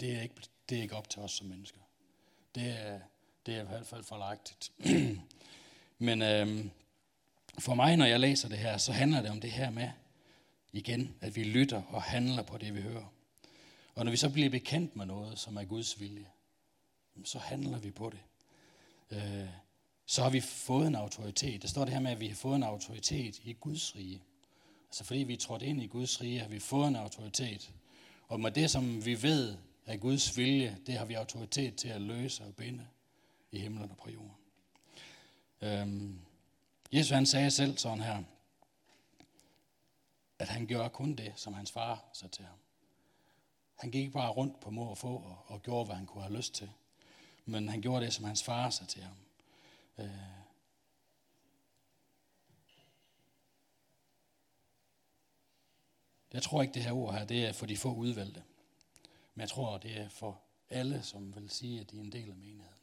det 0.00 0.16
er 0.16 0.22
ikke, 0.22 0.34
det 0.68 0.78
er 0.78 0.82
ikke 0.82 0.96
op 0.96 1.08
til 1.08 1.22
os 1.22 1.32
som 1.32 1.46
mennesker. 1.46 1.78
Det 2.54 2.86
er, 2.86 3.00
det 3.46 3.56
er 3.56 3.62
i 3.62 3.66
hvert 3.66 3.86
fald 3.86 4.04
forlagtigt. 4.04 4.72
Men 5.98 6.22
øh, 6.22 6.64
for 7.58 7.74
mig, 7.74 7.96
når 7.96 8.06
jeg 8.06 8.20
læser 8.20 8.48
det 8.48 8.58
her, 8.58 8.76
så 8.78 8.92
handler 8.92 9.22
det 9.22 9.30
om 9.30 9.40
det 9.40 9.52
her 9.52 9.70
med, 9.70 9.90
igen, 10.72 11.14
at 11.20 11.36
vi 11.36 11.44
lytter 11.44 11.82
og 11.88 12.02
handler 12.02 12.42
på 12.42 12.58
det, 12.58 12.74
vi 12.74 12.80
hører. 12.80 13.12
Og 13.94 14.04
når 14.04 14.10
vi 14.10 14.16
så 14.16 14.30
bliver 14.30 14.50
bekendt 14.50 14.96
med 14.96 15.06
noget, 15.06 15.38
som 15.38 15.56
er 15.56 15.64
Guds 15.64 16.00
vilje, 16.00 16.26
så 17.24 17.38
handler 17.38 17.78
vi 17.78 17.90
på 17.90 18.10
det. 18.10 18.20
Øh, 19.12 19.48
så 20.06 20.22
har 20.22 20.30
vi 20.30 20.40
fået 20.40 20.86
en 20.86 20.94
autoritet. 20.94 21.62
Der 21.62 21.68
står 21.68 21.84
det 21.84 21.94
her 21.94 22.00
med, 22.00 22.10
at 22.10 22.20
vi 22.20 22.28
har 22.28 22.34
fået 22.34 22.56
en 22.56 22.62
autoritet 22.62 23.38
i 23.44 23.52
Guds 23.52 23.96
rige. 23.96 24.22
Altså 24.88 25.04
fordi 25.04 25.20
vi 25.20 25.32
er 25.32 25.38
trådt 25.38 25.62
ind 25.62 25.82
i 25.82 25.86
Guds 25.86 26.20
rige, 26.20 26.40
har 26.40 26.48
vi 26.48 26.58
fået 26.58 26.88
en 26.88 26.96
autoritet. 26.96 27.72
Og 28.28 28.40
med 28.40 28.50
det, 28.50 28.70
som 28.70 29.04
vi 29.04 29.22
ved 29.22 29.56
af 29.86 30.00
Guds 30.00 30.36
vilje, 30.36 30.78
det 30.86 30.98
har 30.98 31.04
vi 31.04 31.14
autoritet 31.14 31.76
til 31.76 31.88
at 31.88 32.00
løse 32.00 32.44
og 32.44 32.54
binde 32.54 32.86
i 33.52 33.58
himlen 33.58 33.90
og 33.90 33.96
på 33.96 34.10
jorden. 34.10 34.36
Øhm, 35.60 36.20
Jesus 36.92 37.10
han 37.10 37.26
sagde 37.26 37.50
selv 37.50 37.78
sådan 37.78 38.00
her, 38.00 38.22
at 40.38 40.48
han 40.48 40.66
gjorde 40.66 40.90
kun 40.90 41.14
det, 41.14 41.32
som 41.36 41.54
hans 41.54 41.72
far 41.72 42.04
sagde 42.12 42.34
til 42.34 42.44
ham. 42.44 42.58
Han 43.74 43.90
gik 43.90 44.00
ikke 44.00 44.12
bare 44.12 44.30
rundt 44.30 44.60
på 44.60 44.70
mor 44.70 44.90
og 44.90 44.98
få 44.98 45.08
og, 45.08 45.38
og 45.46 45.62
gjorde, 45.62 45.84
hvad 45.84 45.96
han 45.96 46.06
kunne 46.06 46.22
have 46.22 46.36
lyst 46.36 46.54
til. 46.54 46.70
Men 47.44 47.68
han 47.68 47.82
gjorde 47.82 48.04
det, 48.04 48.14
som 48.14 48.24
hans 48.24 48.42
far 48.42 48.70
sagde 48.70 48.90
til 48.90 49.02
ham. 49.02 49.16
Øh, 49.98 50.10
jeg 56.32 56.42
tror 56.42 56.62
ikke, 56.62 56.74
det 56.74 56.82
her 56.82 56.92
ord 56.92 57.14
her, 57.14 57.24
det 57.24 57.46
er 57.46 57.52
for 57.52 57.66
de 57.66 57.76
få 57.76 57.94
udvalgte. 57.94 58.42
Men 59.34 59.40
jeg 59.40 59.48
tror, 59.48 59.78
det 59.78 60.00
er 60.00 60.08
for 60.08 60.40
alle, 60.70 61.02
som 61.02 61.34
vil 61.34 61.50
sige, 61.50 61.80
at 61.80 61.90
de 61.90 61.96
er 61.96 62.00
en 62.00 62.12
del 62.12 62.30
af 62.30 62.36
menigheden. 62.36 62.82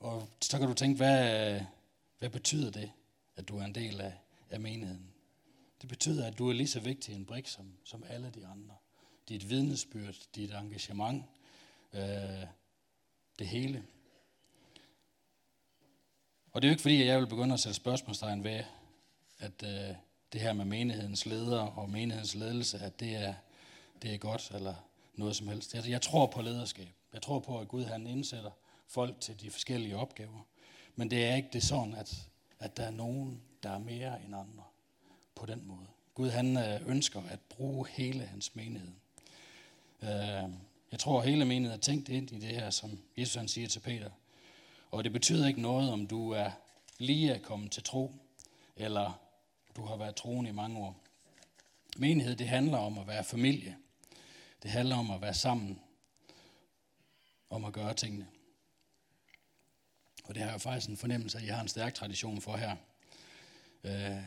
Og 0.00 0.28
så 0.42 0.58
kan 0.58 0.68
du 0.68 0.74
tænke, 0.74 0.96
hvad, 0.96 1.60
hvad 2.18 2.30
betyder 2.30 2.70
det, 2.70 2.92
at 3.36 3.48
du 3.48 3.58
er 3.58 3.64
en 3.64 3.74
del 3.74 4.00
af, 4.00 4.14
af 4.50 4.60
menigheden? 4.60 5.12
Det 5.80 5.88
betyder, 5.88 6.26
at 6.26 6.38
du 6.38 6.48
er 6.48 6.52
lige 6.52 6.68
så 6.68 6.80
vigtig 6.80 7.14
en 7.14 7.26
brik 7.26 7.46
som, 7.46 7.72
som 7.84 8.04
alle 8.08 8.30
de 8.30 8.46
andre. 8.46 8.76
Dit 9.28 9.50
vidnesbyrd, 9.50 10.14
dit 10.34 10.50
engagement, 10.50 11.24
øh, 11.96 12.46
det 13.38 13.46
hele. 13.46 13.84
Og 16.52 16.62
det 16.62 16.68
er 16.68 16.70
jo 16.70 16.72
ikke 16.72 16.82
fordi, 16.82 17.00
at 17.00 17.06
jeg 17.06 17.20
vil 17.20 17.26
begynde 17.26 17.54
at 17.54 17.60
sætte 17.60 17.76
spørgsmålstegn 17.76 18.44
ved, 18.44 18.64
at 19.38 19.62
øh, 19.62 19.96
det 20.32 20.40
her 20.40 20.52
med 20.52 20.64
menighedens 20.64 21.26
leder 21.26 21.60
og 21.60 21.90
menighedens 21.90 22.34
ledelse, 22.34 22.78
at 22.78 23.00
det 23.00 23.14
er, 23.14 23.34
det 24.02 24.14
er 24.14 24.18
godt 24.18 24.50
eller 24.54 24.74
noget 25.14 25.36
som 25.36 25.48
helst. 25.48 25.74
Jeg, 25.74 25.88
jeg 25.88 26.02
tror 26.02 26.26
på 26.26 26.42
lederskab. 26.42 26.88
Jeg 27.12 27.22
tror 27.22 27.38
på, 27.38 27.60
at 27.60 27.68
Gud 27.68 27.84
han 27.84 28.06
indsætter 28.06 28.50
folk 28.86 29.20
til 29.20 29.40
de 29.40 29.50
forskellige 29.50 29.96
opgaver. 29.96 30.46
Men 30.94 31.10
det 31.10 31.24
er 31.24 31.34
ikke 31.34 31.48
det 31.52 31.62
sådan, 31.62 31.94
at, 31.94 32.28
at 32.58 32.76
der 32.76 32.82
er 32.82 32.90
nogen, 32.90 33.42
der 33.62 33.70
er 33.70 33.78
mere 33.78 34.24
end 34.24 34.34
andre 34.34 34.64
på 35.34 35.46
den 35.46 35.62
måde. 35.66 35.86
Gud 36.14 36.30
han 36.30 36.56
øh, 36.56 36.88
ønsker 36.88 37.22
at 37.30 37.40
bruge 37.40 37.86
hele 37.88 38.26
hans 38.26 38.54
menighed. 38.54 38.92
Øh, 40.02 40.50
jeg 40.96 41.00
tror, 41.00 41.22
hele 41.22 41.44
menet 41.44 41.72
er 41.72 41.76
tænkt 41.76 42.08
ind 42.08 42.32
i 42.32 42.38
det 42.38 42.48
her, 42.48 42.70
som 42.70 42.98
Jesus 43.16 43.34
han 43.34 43.48
siger 43.48 43.68
til 43.68 43.80
Peter. 43.80 44.10
Og 44.90 45.04
det 45.04 45.12
betyder 45.12 45.48
ikke 45.48 45.60
noget, 45.60 45.90
om 45.90 46.06
du 46.06 46.30
er 46.30 46.50
lige 46.98 47.34
at 47.34 47.42
komme 47.42 47.68
til 47.68 47.82
tro, 47.82 48.12
eller 48.76 49.20
du 49.76 49.84
har 49.84 49.96
været 49.96 50.16
troende 50.16 50.50
i 50.50 50.52
mange 50.52 50.78
år. 50.78 51.00
Menighed, 51.96 52.36
det 52.36 52.48
handler 52.48 52.78
om 52.78 52.98
at 52.98 53.06
være 53.06 53.24
familie. 53.24 53.76
Det 54.62 54.70
handler 54.70 54.96
om 54.96 55.10
at 55.10 55.20
være 55.20 55.34
sammen. 55.34 55.80
Om 57.50 57.64
at 57.64 57.72
gøre 57.72 57.94
tingene. 57.94 58.26
Og 60.24 60.34
det 60.34 60.42
har 60.42 60.50
jeg 60.50 60.60
faktisk 60.60 60.90
en 60.90 60.96
fornemmelse 60.96 61.38
af, 61.38 61.42
at 61.42 61.48
jeg 61.48 61.54
har 61.54 61.62
en 61.62 61.68
stærk 61.68 61.94
tradition 61.94 62.40
for 62.40 62.56
her. 62.56 62.76
Øh, 63.84 64.22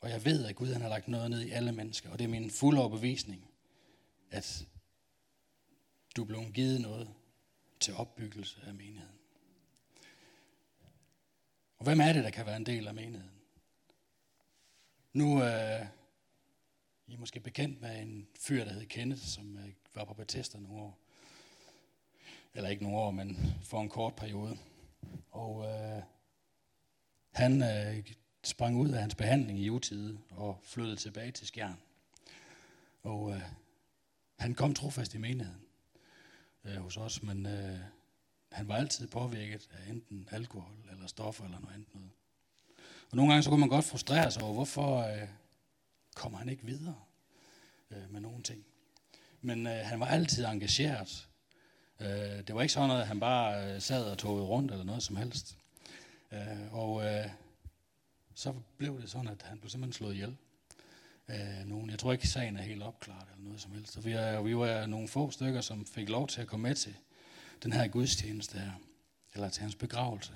og 0.00 0.10
jeg 0.10 0.24
ved, 0.24 0.44
at 0.44 0.56
Gud 0.56 0.72
han 0.72 0.82
har 0.82 0.88
lagt 0.88 1.08
noget 1.08 1.30
ned 1.30 1.40
i 1.40 1.50
alle 1.50 1.72
mennesker, 1.72 2.10
og 2.10 2.18
det 2.18 2.24
er 2.24 2.28
min 2.28 2.50
fulde 2.50 2.80
overbevisning, 2.80 3.48
at 4.30 4.66
du 6.16 6.22
er 6.22 6.26
blevet 6.26 6.54
givet 6.54 6.80
noget 6.80 7.14
til 7.80 7.94
opbyggelse 7.94 8.60
af 8.66 8.74
menigheden. 8.74 9.18
Og 11.78 11.84
hvem 11.84 12.00
er 12.00 12.12
det, 12.12 12.24
der 12.24 12.30
kan 12.30 12.46
være 12.46 12.56
en 12.56 12.66
del 12.66 12.88
af 12.88 12.94
menigheden? 12.94 13.40
Nu 15.12 15.42
øh, 15.42 15.86
I 17.06 17.14
er 17.14 17.18
måske 17.18 17.40
bekendt 17.40 17.80
med 17.80 18.02
en 18.02 18.28
fyr, 18.40 18.64
der 18.64 18.72
hed 18.72 18.86
Kenneth, 18.86 19.22
som 19.22 19.56
øh, 19.56 19.68
var 19.94 20.04
på 20.04 20.14
Bethesda 20.14 20.58
nogle 20.58 20.82
år. 20.82 20.98
Eller 22.54 22.70
ikke 22.70 22.82
nogle 22.82 22.98
år, 22.98 23.10
men 23.10 23.36
for 23.62 23.80
en 23.80 23.88
kort 23.88 24.16
periode. 24.16 24.58
Og 25.30 25.64
øh, 25.66 26.02
han 27.30 27.62
øh, 27.62 28.12
sprang 28.42 28.76
ud 28.76 28.90
af 28.90 29.00
hans 29.00 29.14
behandling 29.14 29.58
i 29.58 29.70
utide 29.70 30.18
og 30.30 30.58
flyttede 30.62 30.96
tilbage 30.96 31.32
til 31.32 31.46
Skjern. 31.46 31.80
Og 33.02 33.30
øh, 33.30 33.42
han 34.38 34.54
kom 34.54 34.74
trofast 34.74 35.14
i 35.14 35.18
menigheden 35.18 35.62
øh, 36.64 36.76
hos 36.76 36.96
os, 36.96 37.22
men 37.22 37.46
øh, 37.46 37.78
han 38.52 38.68
var 38.68 38.76
altid 38.76 39.08
påvirket 39.08 39.68
af 39.72 39.90
enten 39.90 40.28
alkohol 40.30 40.76
eller 40.90 41.06
stoffer 41.06 41.44
eller 41.44 41.60
noget 41.60 41.74
andet 41.74 41.94
noget. 41.94 42.10
Og 43.10 43.16
nogle 43.16 43.32
gange 43.32 43.42
så 43.42 43.50
kunne 43.50 43.60
man 43.60 43.68
godt 43.68 43.84
frustrere 43.84 44.30
sig 44.30 44.42
over, 44.42 44.54
hvorfor 44.54 44.98
øh, 44.98 45.28
kommer 46.14 46.38
han 46.38 46.48
ikke 46.48 46.64
videre 46.64 47.00
øh, 47.90 48.10
med 48.10 48.20
nogle 48.20 48.42
ting. 48.42 48.64
Men 49.40 49.66
øh, 49.66 49.72
han 49.84 50.00
var 50.00 50.06
altid 50.06 50.44
engageret. 50.44 51.28
Øh, 52.00 52.06
det 52.46 52.54
var 52.54 52.62
ikke 52.62 52.74
sådan 52.74 52.88
noget, 52.88 53.00
at 53.00 53.08
han 53.08 53.20
bare 53.20 53.74
øh, 53.74 53.80
sad 53.80 54.04
og 54.04 54.18
tog 54.18 54.48
rundt 54.48 54.72
eller 54.72 54.84
noget 54.84 55.02
som 55.02 55.16
helst. 55.16 55.58
Øh, 56.32 56.74
og 56.74 57.04
øh, 57.04 57.30
så 58.34 58.54
blev 58.76 59.00
det 59.00 59.10
sådan, 59.10 59.28
at 59.28 59.42
han 59.42 59.58
blev 59.58 59.70
simpelthen 59.70 59.92
slået 59.92 60.14
ihjel 60.14 60.36
øh, 61.32 61.66
nogen. 61.66 61.90
Jeg 61.90 61.98
tror 61.98 62.12
ikke, 62.12 62.28
sagen 62.28 62.56
er 62.56 62.62
helt 62.62 62.82
opklaret 62.82 63.28
eller 63.32 63.44
noget 63.44 63.60
som 63.60 63.72
helst. 63.72 63.92
Så 63.92 64.00
vi, 64.00 64.12
er, 64.12 64.42
vi 64.42 64.56
var 64.56 64.86
nogle 64.86 65.08
få 65.08 65.30
stykker, 65.30 65.60
som 65.60 65.86
fik 65.86 66.08
lov 66.08 66.28
til 66.28 66.40
at 66.40 66.46
komme 66.46 66.68
med 66.68 66.74
til 66.74 66.96
den 67.62 67.72
her 67.72 67.88
gudstjeneste 67.88 68.58
her, 68.58 68.72
eller 69.34 69.48
til 69.48 69.62
hans 69.62 69.74
begravelse. 69.74 70.32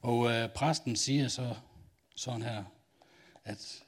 Og 0.00 0.32
øh, 0.32 0.48
præsten 0.48 0.96
siger 0.96 1.28
så 1.28 1.54
sådan 2.16 2.42
her, 2.42 2.64
at, 3.44 3.84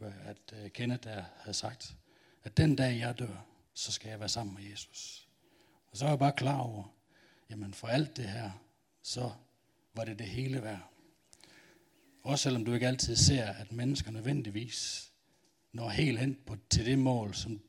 øh, 0.00 0.28
at 0.28 0.52
øh, 0.52 0.70
Kenneth 0.70 1.04
der 1.04 1.24
havde 1.36 1.54
sagt, 1.54 1.96
at 2.44 2.56
den 2.56 2.76
dag 2.76 2.98
jeg 2.98 3.18
dør, 3.18 3.44
så 3.74 3.92
skal 3.92 4.08
jeg 4.08 4.20
være 4.20 4.28
sammen 4.28 4.54
med 4.54 4.70
Jesus. 4.70 5.28
Og 5.90 5.96
så 5.96 6.04
er 6.04 6.08
jeg 6.08 6.18
bare 6.18 6.32
klar 6.32 6.58
over, 6.58 6.84
jamen 7.50 7.74
for 7.74 7.88
alt 7.88 8.16
det 8.16 8.28
her, 8.28 8.50
så 9.02 9.32
var 9.94 10.04
det 10.04 10.18
det 10.18 10.26
hele 10.26 10.62
værd. 10.62 10.90
Også 12.22 12.42
selvom 12.42 12.64
du 12.64 12.74
ikke 12.74 12.88
altid 12.88 13.16
ser, 13.16 13.46
at 13.46 13.72
mennesker 13.72 14.10
nødvendigvis 14.10 15.07
når 15.72 15.88
helt 15.88 16.18
hen 16.18 16.38
på, 16.46 16.56
til 16.70 16.86
det 16.86 16.98
mål, 16.98 17.34
som, 17.34 17.60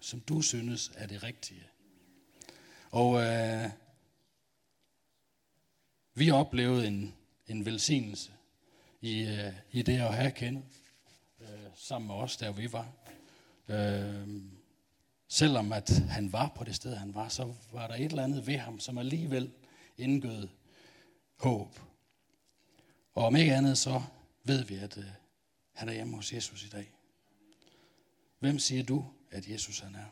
som 0.00 0.20
du 0.20 0.42
synes 0.42 0.92
er 0.94 1.06
det 1.06 1.22
rigtige. 1.22 1.62
Og 2.90 3.22
øh, 3.22 3.70
vi 6.14 6.30
oplevede 6.30 6.86
en, 6.86 7.14
en 7.46 7.64
velsignelse 7.64 8.32
i, 9.00 9.20
øh, 9.20 9.52
i 9.70 9.82
det 9.82 10.00
at 10.00 10.14
have 10.14 10.30
kendt 10.30 10.64
øh, 11.40 11.48
sammen 11.74 12.06
med 12.06 12.14
os, 12.14 12.36
der 12.36 12.52
vi 12.52 12.72
var. 12.72 12.92
Øh, 13.68 14.28
selvom 15.28 15.72
at 15.72 15.90
han 15.90 16.32
var 16.32 16.52
på 16.56 16.64
det 16.64 16.74
sted, 16.74 16.94
han 16.94 17.14
var, 17.14 17.28
så 17.28 17.54
var 17.72 17.86
der 17.86 17.94
et 17.94 18.04
eller 18.04 18.24
andet 18.24 18.46
ved 18.46 18.56
ham, 18.56 18.80
som 18.80 18.98
alligevel 18.98 19.52
indgød 19.96 20.48
håb. 21.36 21.80
Og 23.14 23.24
om 23.24 23.36
ikke 23.36 23.54
andet, 23.54 23.78
så 23.78 24.02
ved 24.44 24.64
vi, 24.64 24.74
at 24.74 24.98
øh, 24.98 25.04
han 25.72 25.88
er 25.88 25.92
hjemme 25.92 26.16
hos 26.16 26.32
Jesus 26.32 26.64
i 26.64 26.68
dag. 26.68 26.97
Hvem 28.38 28.58
siger 28.58 28.82
du, 28.82 29.10
at 29.30 29.48
Jesus 29.48 29.78
han 29.78 29.94
er? 29.94 30.06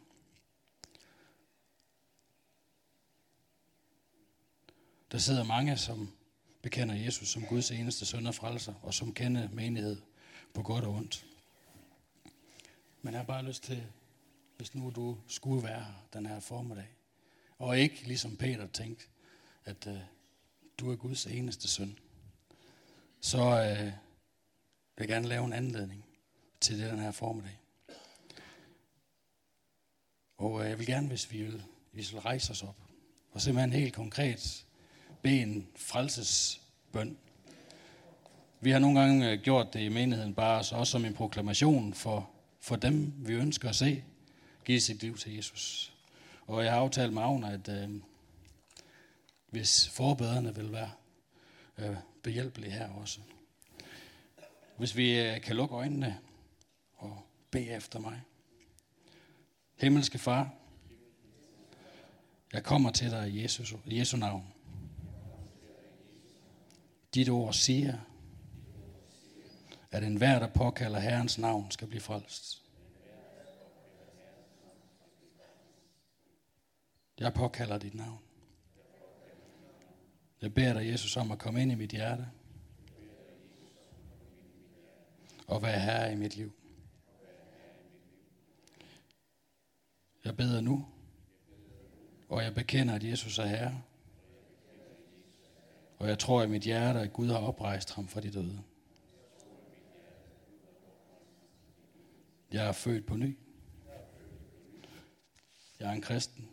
Der 5.12 5.18
sidder 5.18 5.44
mange, 5.44 5.76
som 5.76 6.12
bekender 6.62 6.94
Jesus 6.94 7.28
som 7.28 7.42
Guds 7.42 7.70
eneste 7.70 8.06
søn 8.06 8.26
og 8.26 8.34
frelser, 8.34 8.74
og 8.82 8.94
som 8.94 9.14
kender 9.14 9.48
menighed 9.48 10.02
på 10.54 10.62
godt 10.62 10.84
og 10.84 10.94
ondt. 10.94 11.26
Men 13.02 13.12
jeg 13.12 13.20
har 13.20 13.26
bare 13.26 13.44
lyst 13.44 13.62
til, 13.62 13.86
hvis 14.56 14.74
nu 14.74 14.92
du 14.96 15.18
skulle 15.28 15.62
være 15.62 15.84
her 15.84 16.06
den 16.12 16.26
her 16.26 16.40
formiddag, 16.40 16.88
og 17.58 17.78
ikke 17.78 18.02
ligesom 18.06 18.36
Peter 18.36 18.66
tænkte, 18.66 19.04
at 19.64 19.86
øh, 19.86 19.98
du 20.78 20.90
er 20.92 20.96
Guds 20.96 21.26
eneste 21.26 21.68
søn, 21.68 21.98
så 23.20 23.38
øh, 23.38 23.84
vil 24.96 24.98
jeg 24.98 25.08
gerne 25.08 25.28
lave 25.28 25.44
en 25.44 25.52
anledning 25.52 26.04
til 26.60 26.78
det 26.78 26.90
den 26.90 26.98
her 26.98 27.12
formiddag. 27.12 27.58
Og 30.38 30.64
øh, 30.64 30.70
jeg 30.70 30.78
vil 30.78 30.86
gerne, 30.86 31.08
hvis 31.08 31.32
vi 31.32 31.42
vil, 31.42 31.62
hvis 31.92 32.10
vi 32.10 32.14
vil 32.14 32.22
rejse 32.22 32.52
os 32.52 32.62
op, 32.62 32.76
og 33.32 33.40
simpelthen 33.40 33.72
helt 33.72 33.94
konkret 33.94 34.64
bede 35.22 35.42
en 35.42 35.68
frelsesbøn. 35.76 37.16
Vi 38.60 38.70
har 38.70 38.78
nogle 38.78 39.00
gange 39.00 39.30
øh, 39.30 39.42
gjort 39.42 39.72
det 39.72 39.80
i 39.80 39.88
menigheden 39.88 40.34
bare 40.34 40.58
også 40.58 40.84
som 40.84 41.04
en 41.04 41.14
proklamation 41.14 41.94
for, 41.94 42.30
for 42.60 42.76
dem, 42.76 43.12
vi 43.16 43.32
ønsker 43.32 43.68
at 43.68 43.76
se, 43.76 44.04
give 44.64 44.80
sit 44.80 45.02
liv 45.02 45.18
til 45.18 45.34
Jesus. 45.34 45.92
Og 46.46 46.64
jeg 46.64 46.72
har 46.72 46.80
aftalt 46.80 47.12
med 47.12 47.22
Agner, 47.22 47.48
at 47.48 47.68
øh, 47.68 47.90
hvis 49.50 49.88
forbederne 49.88 50.54
vil 50.54 50.72
være 50.72 50.90
øh, 51.78 51.96
behjælpelige 52.22 52.72
her 52.72 52.88
også. 52.88 53.20
Hvis 54.76 54.96
vi 54.96 55.20
øh, 55.20 55.40
kan 55.40 55.56
lukke 55.56 55.74
øjnene 55.74 56.18
og 56.94 57.26
bede 57.50 57.70
efter 57.70 57.98
mig. 57.98 58.20
Himmelske 59.76 60.18
Far, 60.18 60.54
jeg 62.52 62.64
kommer 62.64 62.90
til 62.90 63.10
dig 63.10 63.30
i 63.30 63.42
Jesus, 63.42 63.74
Jesu 63.86 64.16
navn. 64.16 64.54
Dit 67.14 67.28
ord 67.28 67.52
siger, 67.52 67.98
at 69.90 70.04
enhver, 70.04 70.38
der 70.38 70.46
påkalder 70.46 71.00
Herrens 71.00 71.38
navn, 71.38 71.70
skal 71.70 71.88
blive 71.88 72.00
frelst. 72.00 72.62
Jeg 77.18 77.34
påkalder 77.34 77.78
dit 77.78 77.94
navn. 77.94 78.18
Jeg 80.42 80.54
beder 80.54 80.72
dig, 80.72 80.90
Jesus, 80.90 81.16
om 81.16 81.30
at 81.32 81.38
komme 81.38 81.62
ind 81.62 81.72
i 81.72 81.74
mit 81.74 81.90
hjerte. 81.90 82.28
Og 85.46 85.62
være 85.62 85.80
herre 85.80 86.12
i 86.12 86.16
mit 86.16 86.36
liv. 86.36 86.52
Jeg 90.26 90.36
beder 90.36 90.60
nu, 90.60 90.86
og 92.28 92.42
jeg 92.42 92.54
bekender, 92.54 92.94
at 92.94 93.04
Jesus 93.04 93.38
er 93.38 93.46
herre. 93.46 93.82
Og 95.98 96.08
jeg 96.08 96.18
tror 96.18 96.42
i 96.42 96.46
mit 96.46 96.62
hjerte, 96.62 97.00
at 97.00 97.12
Gud 97.12 97.28
har 97.28 97.38
oprejst 97.38 97.94
ham 97.94 98.08
fra 98.08 98.20
de 98.20 98.32
døde. 98.32 98.62
Jeg 102.52 102.68
er 102.68 102.72
født 102.72 103.06
på 103.06 103.16
ny. 103.16 103.38
Jeg 105.80 105.88
er 105.88 105.92
en 105.92 106.02
kristen. 106.02 106.48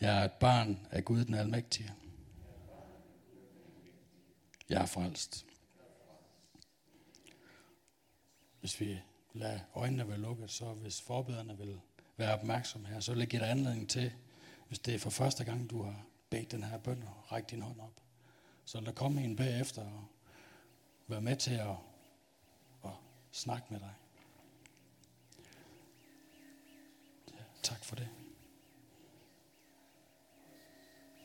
Jeg 0.00 0.20
er 0.20 0.24
et 0.24 0.32
barn 0.32 0.86
af 0.90 1.04
Gud 1.04 1.24
den 1.24 1.34
Almægtige. 1.34 1.92
Jeg 4.68 4.82
er 4.82 4.86
frelst. 4.86 5.46
Hvis 8.60 8.80
vi 8.80 9.00
lader 9.32 9.60
øjnene 9.74 10.08
være 10.08 10.18
lukket, 10.18 10.50
så 10.50 10.72
hvis 10.72 11.00
forbederne 11.00 11.58
vil 11.58 11.80
være 12.22 12.34
opmærksom 12.34 12.84
her, 12.84 13.00
så 13.00 13.12
vil 13.12 13.18
jeg 13.18 13.28
give 13.28 13.42
dig 13.42 13.50
anledning 13.50 13.88
til, 13.88 14.12
hvis 14.68 14.78
det 14.78 14.94
er 14.94 14.98
for 14.98 15.10
første 15.10 15.44
gang, 15.44 15.70
du 15.70 15.82
har 15.82 16.04
bedt 16.30 16.50
den 16.52 16.62
her 16.62 16.78
bøn 16.78 17.02
og 17.02 17.32
rækket 17.32 17.50
din 17.50 17.62
hånd 17.62 17.80
op, 17.80 18.00
så 18.64 18.78
vil 18.78 18.86
der 18.86 18.92
komme 18.92 19.24
en 19.24 19.36
bagefter 19.36 19.82
og 19.82 20.04
være 21.06 21.20
med 21.20 21.36
til 21.36 21.54
at, 21.54 21.76
at 22.84 22.90
snakke 23.32 23.66
med 23.70 23.80
dig. 23.80 23.94
Ja, 27.34 27.42
tak 27.62 27.84
for 27.84 27.96
det. 27.96 28.08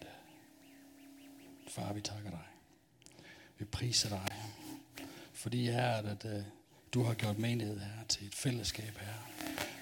Ja. 0.01 0.07
Far, 1.67 1.93
vi 1.93 2.01
takker 2.01 2.29
dig. 2.29 2.45
Vi 3.57 3.65
priser 3.65 4.09
dig, 4.09 4.27
fordi 5.33 5.65
her 5.65 5.91
at, 5.91 6.05
at 6.05 6.25
øh, 6.25 6.43
du 6.93 7.03
har 7.03 7.13
gjort 7.13 7.37
menighed 7.37 7.79
her 7.79 8.03
til 8.07 8.27
et 8.27 8.35
fællesskab 8.35 8.97
her, 8.97 9.36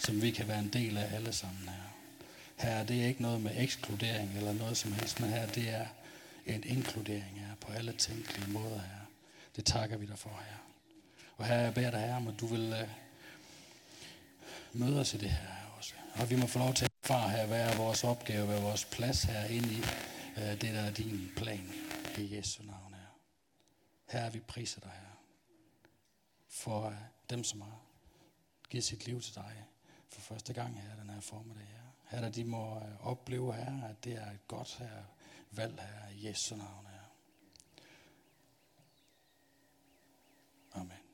som 0.05 0.21
vi 0.21 0.31
kan 0.31 0.47
være 0.47 0.59
en 0.59 0.69
del 0.69 0.97
af 0.97 1.15
alle 1.15 1.33
sammen 1.33 1.69
her. 1.69 1.85
Her 2.55 2.83
det 2.83 3.01
er 3.01 3.07
ikke 3.07 3.21
noget 3.21 3.41
med 3.41 3.51
ekskludering 3.55 4.37
eller 4.37 4.53
noget 4.53 4.77
som 4.77 4.93
helst, 4.93 5.19
men 5.19 5.29
her 5.29 5.47
det 5.47 5.69
er 5.69 5.87
en 6.45 6.63
inkludering 6.63 7.39
her 7.39 7.55
på 7.61 7.71
alle 7.71 7.91
tænkelige 7.91 8.51
måder 8.51 8.79
her. 8.79 9.05
Det 9.55 9.65
takker 9.65 9.97
vi 9.97 10.05
dig 10.05 10.19
for 10.19 10.29
her. 10.29 10.57
Og 11.37 11.45
her 11.45 11.55
jeg 11.55 11.73
beder 11.73 11.91
dig 11.91 11.99
her 11.99 12.15
om, 12.15 12.27
at 12.27 12.39
du 12.39 12.47
vil 12.47 12.73
uh, 12.83 12.89
møde 14.79 14.99
os 14.99 15.13
i 15.13 15.17
det 15.17 15.29
her 15.29 15.47
også. 15.77 15.93
Og 16.13 16.29
vi 16.29 16.35
må 16.35 16.47
få 16.47 16.59
lov 16.59 16.73
til 16.73 16.85
at 16.85 16.91
erfare 17.03 17.29
her, 17.29 17.45
hvad 17.45 17.61
er 17.61 17.77
vores 17.77 18.03
opgave, 18.03 18.45
hvad 18.45 18.57
er 18.57 18.61
vores 18.61 18.85
plads 18.85 19.23
her 19.23 19.45
inde 19.45 19.73
i 19.73 19.79
uh, 20.37 20.43
det, 20.43 20.61
der 20.61 20.81
er 20.81 20.91
din 20.91 21.31
plan 21.35 21.73
i 22.17 22.37
Jesu 22.37 22.63
navn 22.63 22.93
her. 22.93 24.19
Her 24.19 24.29
vi 24.29 24.39
priser 24.39 24.79
dig 24.79 24.91
her. 24.91 25.17
For 26.49 26.87
uh, 26.87 26.93
dem, 27.29 27.43
som 27.43 27.61
har 27.61 27.79
givet 28.69 28.83
sit 28.83 29.05
liv 29.05 29.21
til 29.21 29.35
dig 29.35 29.65
for 30.15 30.21
første 30.21 30.53
gang 30.53 30.81
her 30.81 30.95
den 30.95 31.09
her 31.09 31.21
formiddag 31.21 31.65
her. 31.67 32.17
Herre, 32.17 32.29
de 32.29 32.43
må 32.43 32.75
øh, 32.75 33.07
opleve 33.07 33.53
her, 33.53 33.83
at 33.83 34.03
det 34.03 34.13
er 34.13 34.31
et 34.31 34.47
godt 34.47 34.75
her 34.79 35.03
valg 35.51 35.79
her 35.79 36.09
i 36.09 36.27
Jesu 36.27 36.55
navn 36.55 36.85
her. 36.85 37.05
Amen. 40.73 41.04